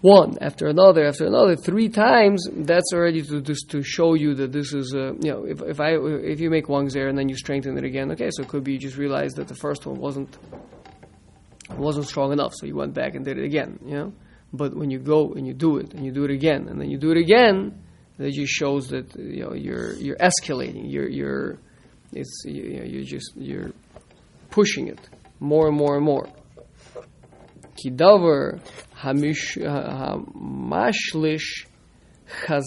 one 0.00 0.36
after 0.40 0.66
another 0.68 1.06
after 1.06 1.26
another 1.26 1.56
three 1.56 1.88
times. 1.88 2.48
That's 2.52 2.92
already 2.92 3.22
to 3.22 3.40
just 3.40 3.70
to 3.70 3.82
show 3.82 4.14
you 4.14 4.34
that 4.34 4.52
this 4.52 4.72
is 4.72 4.94
uh, 4.94 5.14
you 5.20 5.30
know 5.32 5.44
if 5.44 5.62
if 5.62 5.80
I 5.80 5.96
if 5.96 6.40
you 6.40 6.50
make 6.50 6.68
one 6.68 6.88
there 6.88 7.08
and 7.08 7.18
then 7.18 7.28
you 7.28 7.36
strengthen 7.36 7.76
it 7.78 7.84
again. 7.84 8.10
Okay, 8.12 8.28
so 8.30 8.42
it 8.42 8.48
could 8.48 8.64
be 8.64 8.72
you 8.72 8.78
just 8.78 8.96
realized 8.96 9.36
that 9.36 9.48
the 9.48 9.54
first 9.54 9.86
one 9.86 9.98
wasn't 9.98 10.36
wasn't 11.70 12.06
strong 12.06 12.32
enough, 12.32 12.52
so 12.54 12.66
you 12.66 12.76
went 12.76 12.94
back 12.94 13.14
and 13.14 13.24
did 13.24 13.38
it 13.38 13.44
again. 13.44 13.78
You 13.84 13.94
know, 13.94 14.12
but 14.52 14.74
when 14.74 14.90
you 14.90 14.98
go 14.98 15.32
and 15.32 15.46
you 15.46 15.54
do 15.54 15.78
it 15.78 15.94
and 15.94 16.04
you 16.04 16.12
do 16.12 16.24
it 16.24 16.30
again 16.30 16.68
and 16.68 16.80
then 16.80 16.90
you 16.90 16.98
do 16.98 17.10
it 17.10 17.16
again, 17.16 17.82
that 18.18 18.32
just 18.32 18.52
shows 18.52 18.88
that 18.88 19.14
you 19.16 19.44
know 19.44 19.54
you're 19.54 19.94
you're 19.94 20.16
escalating. 20.16 20.84
You're 20.92 21.08
you're 21.08 21.58
it's 22.12 22.44
you, 22.44 22.78
know, 22.78 22.84
you're 22.84 23.04
just 23.04 23.32
you're 23.36 23.72
pushing 24.50 24.88
it 24.88 25.08
more 25.40 25.68
and 25.68 25.76
more 25.76 25.96
and 25.96 26.04
more. 26.04 26.28
Kidavar 27.76 28.60
hamish 28.94 29.58
ha- 29.62 30.16
hamashlish 30.16 31.66
chaz 32.44 32.64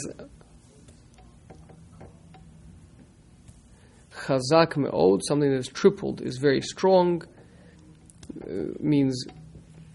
chazak 4.13 4.77
me'od, 4.77 5.21
something 5.23 5.51
that's 5.51 5.67
tripled, 5.67 6.21
is 6.21 6.37
very 6.37 6.61
strong. 6.61 7.23
Uh, 8.43 8.73
means 8.79 9.25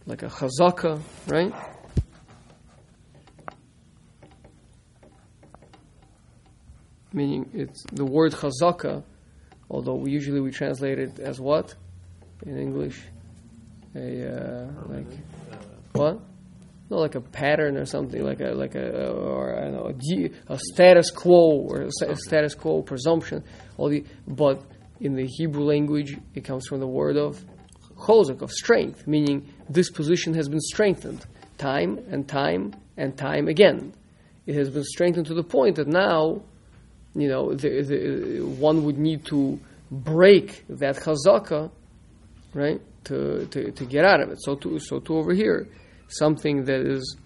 like 0.07 0.22
a 0.22 0.26
chazaka, 0.26 1.00
right? 1.28 1.54
Meaning, 7.12 7.48
it's 7.54 7.85
the 7.92 8.04
word 8.04 8.33
chazaka, 8.33 9.04
although 9.70 9.94
we 9.94 10.11
usually 10.11 10.40
we 10.40 10.50
translate 10.50 10.98
it 10.98 11.18
as 11.18 11.40
what 11.40 11.74
in 12.44 12.59
English? 12.59 13.00
A 13.96 14.27
uh, 14.27 14.66
like 14.88 15.07
what? 15.92 16.20
No, 16.90 16.98
like 16.98 17.14
a 17.14 17.20
pattern 17.20 17.77
or 17.77 17.87
something, 17.87 18.22
like 18.22 18.40
a 18.40 18.50
like 18.50 18.74
a 18.74 19.11
or 19.11 19.59
I 19.59 20.57
status 20.57 21.11
quo 21.11 21.66
or 21.68 21.83
a 21.83 21.90
sta- 21.90 22.14
status 22.16 22.55
quo 22.55 22.83
presumption. 22.83 23.42
All 23.77 23.88
the 23.88 24.05
but 24.27 24.62
in 25.00 25.14
the 25.14 25.27
Hebrew 25.27 25.64
language, 25.64 26.18
it 26.35 26.44
comes 26.44 26.66
from 26.66 26.81
the 26.81 26.87
word 26.87 27.16
of 27.16 27.44
chozak 27.96 28.42
of 28.42 28.50
strength, 28.50 29.07
meaning 29.07 29.48
this 29.68 29.90
position 29.90 30.35
has 30.35 30.48
been 30.48 30.61
strengthened 30.61 31.24
time 31.59 31.98
and 32.11 32.29
time 32.29 32.74
and 32.96 33.16
time 33.16 33.48
again. 33.48 33.94
It 34.46 34.55
has 34.57 34.68
been 34.70 34.85
strengthened 34.85 35.27
to 35.27 35.35
the 35.35 35.44
point 35.44 35.77
that 35.77 35.88
now, 35.88 36.42
you 37.14 37.29
know, 37.29 37.55
the, 37.55 37.83
the, 37.83 38.40
one 38.40 38.85
would 38.85 38.98
need 38.98 39.24
to 39.27 39.61
break 39.90 40.64
that 40.68 40.96
chazaka, 40.96 41.70
right, 42.53 42.81
to, 43.05 43.46
to, 43.46 43.70
to 43.70 43.85
get 43.85 44.05
out 44.05 44.20
of 44.20 44.31
it. 44.31 44.42
So 44.42 44.57
to 44.57 44.79
so 44.79 44.98
to 45.00 45.16
over 45.16 45.33
here, 45.33 45.68
something 46.09 46.64
that 46.64 46.81
is 46.81 47.16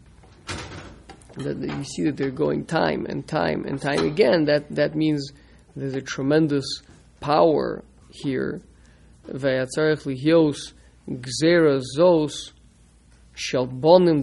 that 1.37 1.57
you 1.61 1.85
see 1.85 2.05
that 2.05 2.17
they're 2.17 2.31
going 2.31 2.65
time 2.65 3.07
and 3.07 3.27
time 3.27 3.65
and 3.65 3.81
time 3.81 4.05
again. 4.05 4.45
That 4.45 4.75
that 4.75 4.95
means 4.95 5.33
there's 5.77 5.95
a 5.95 6.03
tremendous 6.03 6.83
power 7.21 7.85
here. 8.11 8.61
Vayatzarech 9.27 10.05
lihios 10.05 10.73
zos 11.99 12.53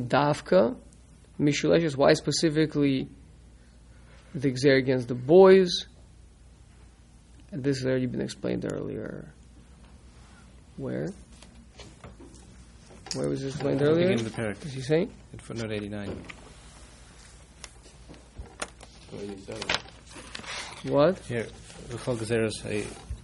davka. 0.07 0.75
Why 1.97 2.13
specifically 2.13 3.09
the 4.35 4.51
gzera 4.51 4.77
against 4.77 5.07
the 5.07 5.15
boys? 5.15 5.85
And 7.51 7.63
this 7.63 7.77
has 7.77 7.85
already 7.85 8.05
been 8.05 8.21
explained 8.21 8.65
earlier. 8.71 9.31
Where? 10.77 11.09
Where 13.13 13.29
was 13.29 13.41
this 13.41 13.53
explained 13.53 13.81
earlier? 13.81 14.07
Beginning 14.09 14.25
of 14.25 14.35
the 14.35 14.41
parak, 14.41 14.65
Is 14.65 14.73
he 14.73 14.81
saying? 14.81 15.09
in 15.31 15.39
footnote 15.39 15.71
89. 15.71 16.21
Well, 19.13 19.23
you 19.23 19.37
said 19.45 19.57
it. 19.57 20.91
What? 20.91 21.17
Here, 21.19 21.47
v'chol 21.89 22.17
gezeros 22.17 22.61
hay 22.63 22.81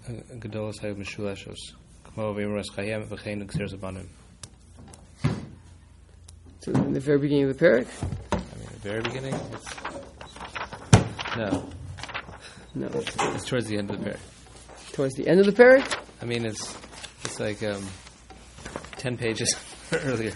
uh, 0.07 0.11
gedolos 0.39 0.79
hay 0.79 0.93
mishuleshos. 0.93 1.57
Kmo 2.05 2.33
v'imros 2.33 2.69
chayem 2.73 3.05
v'chein 3.07 3.45
gezeros 3.45 3.75
abanim. 3.75 4.07
So 6.61 6.71
in 6.71 6.93
the 6.93 6.99
very 6.99 7.17
beginning 7.19 7.49
of 7.49 7.57
the 7.57 7.65
parak? 7.65 7.87
I 8.31 8.35
mean, 8.37 8.67
the 8.81 8.89
very 8.89 9.01
beginning? 9.01 9.33
It's, 11.33 11.37
no, 11.37 11.69
No. 12.75 12.87
it's 12.93 13.45
towards 13.45 13.67
the 13.67 13.77
end 13.77 13.89
of 13.91 14.03
the 14.03 14.09
parak. 14.11 14.19
Towards 14.93 15.15
the 15.15 15.27
end 15.27 15.39
of 15.39 15.45
the 15.45 15.51
parak? 15.53 15.97
I 16.21 16.25
mean, 16.25 16.45
it's 16.45 16.77
it's 17.23 17.39
like 17.39 17.61
um, 17.63 17.85
10 18.97 19.17
pages 19.17 19.55
earlier. 19.93 20.33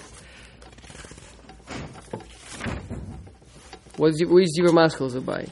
What 3.97 4.07
is 4.11 4.23
what 4.27 4.43
is 4.43 4.53
your 4.57 4.69
maskels 4.71 5.23
by? 5.25 5.45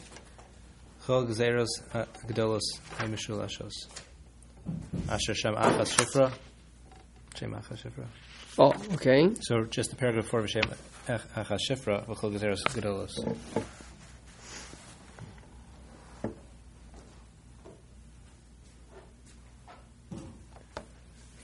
Chol 1.06 1.28
gezeros 1.28 1.68
uh, 1.94 2.06
gedolos 2.28 2.62
hay 2.98 3.08
mishuleshos. 3.08 3.72
Asher 5.10 5.34
shem 5.34 5.56
achas 5.56 5.96
shifra. 5.96 6.32
Shem 7.36 7.52
achas 7.54 7.82
shifra. 7.84 8.06
Oh, 8.60 8.74
okay. 8.94 9.30
So 9.42 9.64
just 9.66 9.90
the 9.92 9.96
paragraph 9.96 10.26
before 10.26 10.42
V'shem 10.44 10.74
achas 11.08 11.60
shifra 11.70 12.06
v'chol 12.06 12.34
gezeros 12.38 12.64
gedolos. 12.68 13.12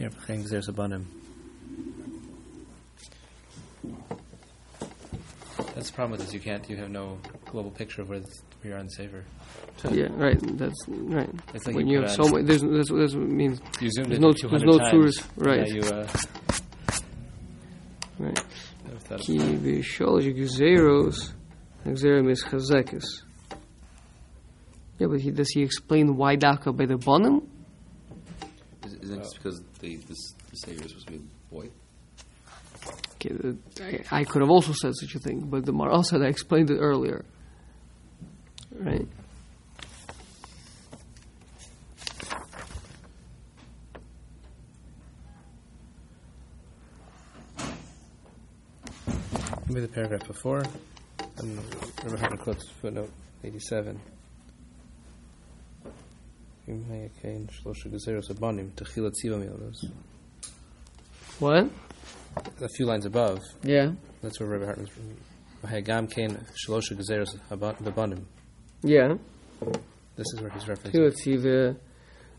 Here, 0.09 0.37
v'chein 0.37 0.43
gezeros 0.43 0.69
abanim. 0.69 1.05
That's 5.75 5.89
the 5.89 5.95
problem 5.95 6.11
with 6.11 6.21
this. 6.21 6.33
You 6.33 6.39
can't. 6.39 6.67
You 6.69 6.77
have 6.77 6.89
no 6.89 7.17
global 7.45 7.71
picture 7.71 8.01
of 8.01 8.09
where, 8.09 8.19
this, 8.19 8.41
where 8.61 8.71
you 8.71 8.75
are 8.75 8.79
in 8.79 8.85
the 8.87 8.91
Sefer. 8.91 9.23
Yeah, 9.91 10.07
right. 10.15 10.37
That's 10.57 10.75
right. 10.87 11.29
It's 11.53 11.65
like 11.67 11.75
when 11.75 11.87
you 11.87 11.97
you 11.99 12.01
have 12.01 12.11
so 12.11 12.27
much, 12.27 12.45
there's, 12.45 12.61
there's, 12.61 12.87
there's 12.89 13.15
means 13.15 13.61
You 13.79 13.89
zoomed 13.91 14.07
There's 14.09 14.17
in 14.17 14.21
no- 14.21 14.33
200 14.33 14.49
there's 14.51 14.63
no 14.63 14.77
times. 14.77 14.91
tourist- 14.91 15.23
right. 15.37 15.67
Yeah, 15.67 15.73
you. 15.73 15.81
Uh, 15.81 16.07
right. 18.19 18.43
never 18.85 18.99
thought 18.99 19.19
of 19.21 19.25
Ki 19.25 19.37
b'sholosh 19.37 20.35
gezeros, 20.35 21.31
gezerim 21.85 22.29
is 22.29 22.43
chazekes. 22.43 23.05
Yeah, 24.97 25.07
but 25.07 25.21
he, 25.21 25.31
does 25.31 25.49
he 25.51 25.61
explain 25.61 26.17
why 26.17 26.35
daka 26.35 26.73
by 26.73 26.85
the 26.85 26.97
bottom? 26.97 27.47
Is, 29.29 29.33
just 29.33 29.43
because 29.43 29.61
the, 29.79 29.95
this, 29.97 30.33
the 30.51 30.55
Savior 30.57 30.85
is 30.85 30.89
supposed 30.91 31.07
to 31.07 31.13
be 31.13 31.19
a 31.19 31.53
boy? 31.53 31.69
Okay, 33.15 33.33
the- 33.33 34.03
I, 34.11 34.19
I 34.21 34.23
could 34.23 34.41
have 34.41 34.49
also 34.51 34.71
said 34.73 34.93
such 34.95 35.15
a 35.15 35.19
thing, 35.19 35.41
but 35.49 35.65
the 35.65 35.73
Maral 35.73 36.03
said 36.05 36.21
I 36.21 36.27
explained 36.27 36.69
it 36.69 36.77
earlier. 36.77 37.25
Right? 38.73 39.07
Maybe 49.67 49.81
the 49.81 49.87
paragraph 49.87 50.25
before. 50.27 50.63
And 51.37 51.57
Rabbi 52.03 52.17
Hartman 52.17 52.37
quotes 52.39 52.67
footnote 52.81 53.11
87. 53.43 53.99
What? 61.40 61.64
A 62.60 62.68
few 62.68 62.86
lines 62.86 63.06
above, 63.06 63.38
Yeah. 63.62 63.92
that's 64.22 64.40
where 64.40 64.48
Rabbi 64.48 64.66
Hartman's. 64.66 64.90
והיה 65.64 65.80
גם 65.80 66.06
כן 66.06 66.26
שלושה 66.54 66.94
גזירות 66.94 67.28
הבונים. 67.86 68.18
Yeah. 68.86 68.88
This 70.16 70.28
is 70.34 70.40
where 70.40 70.50
he's 70.50 70.64
referencing. 70.68 71.10
תציבה 71.10 71.72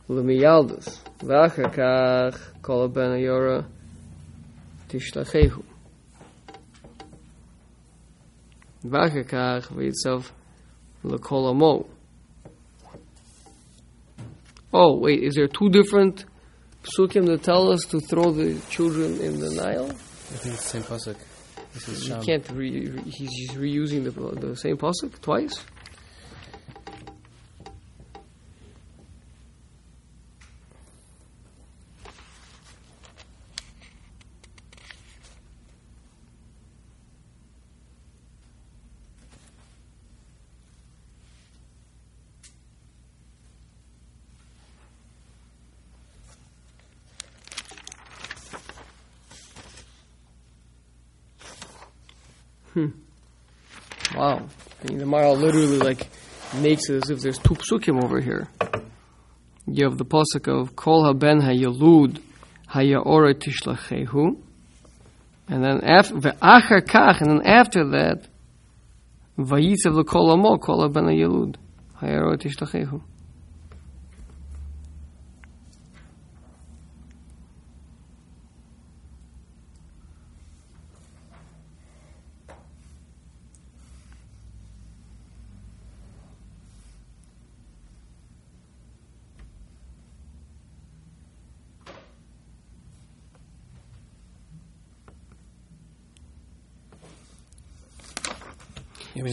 למיילדס, 0.09 1.03
ואחר 1.23 1.69
כך 1.69 2.51
כל 2.61 2.83
הבן 2.85 3.11
היורה 3.11 3.59
תשלחהו. 4.87 5.61
ואחר 8.91 9.23
כך 9.23 9.71
ויצב 9.75 10.21
לכל 11.05 11.45
עמו. 11.49 11.83
Oh, 14.72 14.96
wait, 14.96 15.22
is 15.22 15.34
there 15.34 15.48
two 15.48 15.68
different 15.68 16.24
psukim 16.84 17.26
that 17.26 17.42
tell 17.42 17.70
us 17.72 17.82
to 17.90 18.00
throw 18.00 18.30
the 18.30 18.58
children 18.70 19.20
in 19.20 19.40
the 19.40 19.50
Nile? 19.50 19.86
I 19.90 20.36
think 20.38 20.54
it's 20.54 20.72
the 20.72 20.80
same 20.80 20.82
pasuk. 20.82 21.16
You 22.08 22.24
can't 22.24 22.48
re- 22.50 22.88
re- 22.88 23.02
he's 23.10 23.50
reusing 23.52 24.04
the, 24.04 24.10
the 24.46 24.56
same 24.56 24.76
pasuk 24.76 25.20
twice? 25.20 25.64
Hmm. 52.74 52.86
Wow. 54.14 54.46
I 54.82 54.88
mean, 54.88 54.98
the 54.98 55.04
Maharal 55.04 55.38
literally 55.38 55.78
like 55.78 56.06
makes 56.56 56.88
it 56.88 57.02
as 57.02 57.10
if 57.10 57.20
there's 57.20 57.38
two 57.38 57.54
psukim 57.54 58.02
over 58.02 58.20
here. 58.20 58.48
You 59.66 59.84
have 59.88 59.98
the 59.98 60.04
pasuk 60.04 60.48
of 60.48 60.74
Kol 60.74 61.04
haben 61.04 61.40
hayalud 61.40 62.20
hayaora 62.70 63.34
tishlachehu, 63.34 64.36
and 65.48 65.64
then 65.64 65.84
after 65.84 66.14
ve'achar 66.14 66.80
kach, 66.82 67.20
and 67.20 67.30
then 67.30 67.46
after 67.46 67.84
that, 67.90 68.26
vayitzav 69.38 69.94
l'kol 69.94 70.32
amo 70.32 70.58
kol 70.58 70.82
haben 70.82 71.04
hayalud 71.04 71.56
hayaora 72.00 72.36
tishlachehu. 72.36 73.00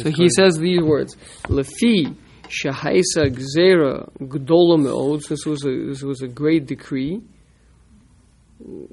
Mean 0.03 0.15
So 0.15 0.21
he 0.21 0.29
says 0.29 0.57
these 0.57 0.81
words: 0.81 1.15
"Lefi 1.43 2.15
shahaisa 2.43 3.29
gzera 3.29 4.09
gdola 4.19 4.77
meod." 4.77 5.27
This 5.27 5.45
was 5.45 5.63
a 5.65 5.87
this 5.87 6.03
was 6.03 6.21
a 6.21 6.27
great 6.27 6.65
decree, 6.65 7.21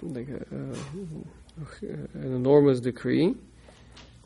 like 0.03 0.29
a, 0.29 0.41
uh, 0.55 0.77
an 2.15 2.35
enormous 2.35 2.81
decree. 2.81 3.35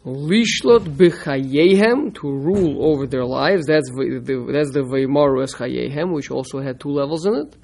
Lishlot 0.05 0.85
b'chayehem 0.97 2.15
to 2.15 2.31
rule 2.31 2.85
over 2.91 3.07
their 3.07 3.25
lives. 3.25 3.67
That's 3.67 3.91
the, 3.91 4.49
that's 4.51 4.73
the 4.73 4.81
vaymaru 4.81 5.43
es 5.43 5.55
chayehem, 5.55 6.13
which 6.13 6.31
also 6.31 6.61
had 6.61 6.81
two 6.81 6.91
levels 6.91 7.27
in 7.27 7.35
it. 7.35 7.57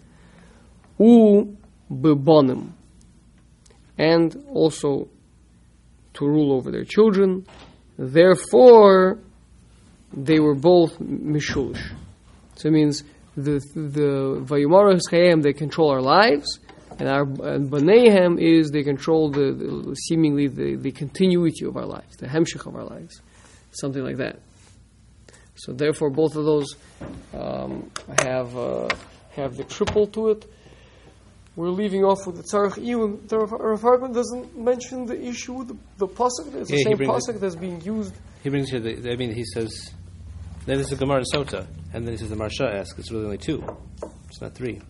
U 0.99 1.57
b'bonim, 1.91 2.73
and 3.97 4.45
also 4.53 5.09
to 6.15 6.27
rule 6.27 6.53
over 6.53 6.71
their 6.71 6.85
children. 6.85 7.47
Therefore, 7.97 9.19
they 10.13 10.41
were 10.41 10.55
both 10.55 10.99
mishulish. 10.99 11.93
So 12.57 12.69
it 12.69 12.73
means 12.73 13.03
the 13.37 13.61
the 13.75 14.41
vayumara 14.45 14.99
chayim 15.11 15.43
they 15.43 15.53
control 15.53 15.91
our 15.91 16.01
lives, 16.01 16.61
and 16.99 17.09
our 17.09 17.25
banehem 17.25 18.41
is 18.41 18.71
they 18.71 18.83
control 18.83 19.31
the, 19.31 19.53
the 19.53 19.95
seemingly 19.95 20.47
the, 20.49 20.77
the 20.77 20.93
continuity 20.93 21.65
of 21.65 21.77
our 21.77 21.87
lives, 21.87 22.17
the 22.17 22.27
hemshich 22.27 22.67
of 22.67 22.77
our 22.77 22.85
lives, 22.85 23.21
something 23.73 24.03
like 24.03 24.19
that. 24.19 24.39
So 25.57 25.73
therefore, 25.73 26.11
both 26.11 26.37
of 26.37 26.45
those 26.45 26.77
um, 27.33 27.91
have 28.23 28.57
uh, 28.57 28.89
have 29.35 29.57
the 29.57 29.65
triple 29.65 30.07
to 30.09 30.31
it. 30.31 30.47
We're 31.57 31.69
leaving 31.69 32.05
off 32.05 32.27
with 32.27 32.37
the 32.37 32.43
tzarech 32.43 32.79
even. 32.79 33.25
The 33.29 33.39
Rav 33.39 33.81
Hartman 33.81 34.13
doesn't 34.13 34.59
mention 34.59 35.07
the 35.07 35.21
issue 35.21 35.65
the, 35.65 35.77
the 35.99 36.09
pasuk. 36.09 36.53
It's 36.55 36.71
Yeah, 36.71 36.79
the 36.79 36.83
same 36.83 36.99
pasuk 36.99 37.39
that's 37.39 37.55
being 37.55 37.81
used. 37.83 38.13
He 38.43 38.49
brings 38.51 38.71
here 38.71 38.81
the, 38.81 39.13
I 39.13 39.17
mean, 39.17 39.33
he 39.33 39.45
says, 39.45 39.93
then 40.67 40.79
this 40.79 40.91
is 40.91 40.99
the 40.99 41.05
Gemara 41.05 41.19
in 41.19 41.25
Sota, 41.33 41.67
and 41.93 42.05
then 42.05 42.13
he 42.13 42.19
says 42.19 42.29
the 42.31 42.37
Maharsha 42.37 42.75
asks, 42.75 42.99
it's 42.99 43.11
really 43.13 43.25
only 43.27 43.39
two. 43.39 43.65
It's 44.29 44.41
not 44.41 44.55
three. 44.55 44.81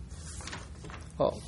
Oh, 1.19 1.39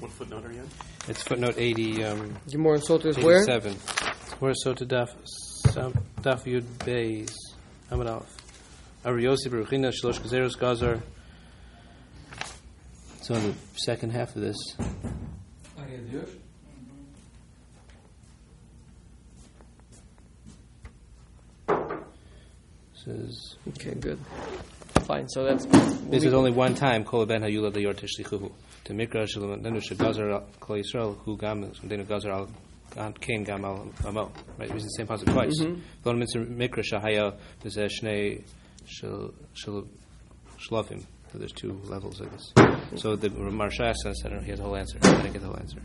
What 0.00 0.12
footnote 0.12 0.44
are 0.44 0.52
you 0.52 0.60
in? 0.60 0.68
It's 1.08 1.22
footnote 1.22 1.54
80, 1.56 2.04
um, 2.04 2.36
Gemara 2.50 2.74
and 2.74 2.82
Sota 2.82 3.06
is 3.06 3.18
where? 3.18 3.42
87. 3.42 3.74
Where 4.38 4.52
Sota 4.64 4.86
Daf, 4.86 5.08
Daf 6.22 6.44
Yud 6.44 6.64
Beis, 6.78 7.30
Amad 7.90 8.10
Aleph. 8.10 8.36
Ariyosi 9.04 9.48
Baruchina, 9.48 9.92
Shalosh 9.92 10.20
Gazeros 10.20 10.56
Gazar. 10.58 11.02
It's 13.28 13.36
on 13.36 13.42
the 13.42 13.54
second 13.74 14.10
half 14.10 14.36
of 14.36 14.42
this. 14.42 14.56
says, 22.94 23.56
Okay, 23.70 23.94
good. 23.94 24.20
Fine. 25.06 25.28
So 25.30 25.42
that's 25.42 25.66
This 25.66 26.22
is 26.22 26.34
only 26.34 26.52
one 26.52 26.76
time, 26.76 27.02
Kol 27.02 27.26
Ben 27.26 27.42
Hayula 27.42 27.72
Leyor 27.72 27.96
Tishlichuhu. 27.96 28.52
To 28.84 28.92
Mikra 28.92 29.28
Shalom 29.28 29.60
Nenu 29.60 29.82
Shagazar 29.82 30.44
Kol 30.60 30.76
Yisrael, 30.76 31.18
Hu 31.24 31.36
Gam, 31.36 31.64
Denu 31.84 32.06
Gazar 32.06 32.46
Al 32.96 33.12
Kain 33.14 33.42
Gam 33.42 33.64
Al 33.64 33.90
Amo. 34.04 34.30
Right, 34.56 34.72
use 34.72 34.84
the 34.84 34.88
same 34.90 35.08
passage 35.08 35.26
twice. 35.26 35.60
Mm-hmm. 35.60 36.08
V'on 36.08 36.18
Mitzvah 36.18 36.44
Mikra 36.44 36.84
Shahaya, 36.84 37.34
a 37.64 37.66
Shnei 37.66 38.44
Shal- 38.86 39.34
Shlofim. 40.70 41.02
So 41.32 41.38
there's 41.38 41.52
two 41.52 41.78
levels 41.84 42.20
of 42.20 42.30
this. 42.30 42.52
So 43.00 43.16
the 43.16 43.28
Maharsha 43.30 43.94
says, 43.94 44.22
I 44.24 44.28
don't 44.28 44.38
know, 44.38 44.44
he 44.44 44.50
has 44.50 44.58
the 44.60 44.64
whole 44.64 44.76
answer. 44.76 44.98
I 45.02 45.10
didn't 45.16 45.32
get 45.32 45.42
the 45.42 45.48
whole 45.48 45.58
answer. 45.58 45.78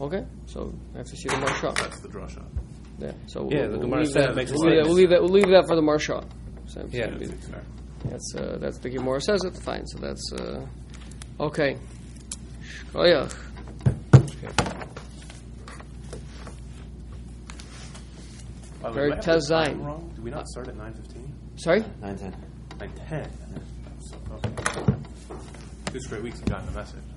okay. 0.00 0.24
So 0.46 0.72
I 0.94 0.98
have 0.98 1.06
to 1.06 1.16
see 1.16 1.28
the 1.28 1.34
Maharsha. 1.36 1.74
That's 1.76 2.00
the 2.00 2.08
draw 2.08 2.26
shot. 2.28 2.44
Yeah. 2.98 3.12
So 3.26 3.48
Yeah, 3.50 3.62
we'll, 3.62 3.70
the 3.70 3.78
we'll 3.78 3.80
Gemara 3.88 4.00
leave 4.02 4.12
said 4.12 4.28
that. 4.28 4.36
makes 4.36 4.52
we'll, 4.52 4.60
leave 4.60 4.76
that, 4.76 4.84
we'll 4.86 4.94
leave 4.94 5.10
that. 5.10 5.22
We'll 5.22 5.30
leave 5.32 5.48
that 5.48 5.64
for 5.66 5.74
the 5.76 5.82
Maharsha. 5.82 6.24
So, 6.66 6.88
Yeah. 6.92 7.06
so 7.10 7.18
That's 7.18 7.48
fair. 7.48 7.62
that's 8.04 8.34
uh, 8.36 8.58
that's 8.60 8.78
the 8.78 8.90
Gemara 8.90 9.20
says 9.20 9.42
it. 9.44 9.56
Fine. 9.56 9.86
So 9.86 9.98
that's 9.98 10.32
uh, 10.32 10.66
okay. 11.40 11.76
Shkoyach. 12.92 13.34
By 18.82 18.90
the 18.90 18.94
Very 18.94 19.10
way, 19.10 19.16
do 19.20 19.30
I 19.30 19.32
have 19.34 19.40
the 19.42 19.54
Tezain. 19.54 19.64
time 19.66 19.82
wrong? 19.82 20.12
Do 20.14 20.22
we 20.22 20.30
not 20.30 20.46
start 20.48 20.68
at 20.68 20.74
9.15? 20.76 21.28
Sorry. 21.56 21.84
Nine 22.00 22.18
ten. 22.18 22.36
9.10. 22.78 22.88
So, 23.08 23.16
okay. 23.16 23.26
Two 25.92 26.00
straight 26.00 26.22
weeks 26.22 26.40
have 26.40 26.48
gotten 26.48 26.66
the 26.66 26.72
message. 26.72 27.13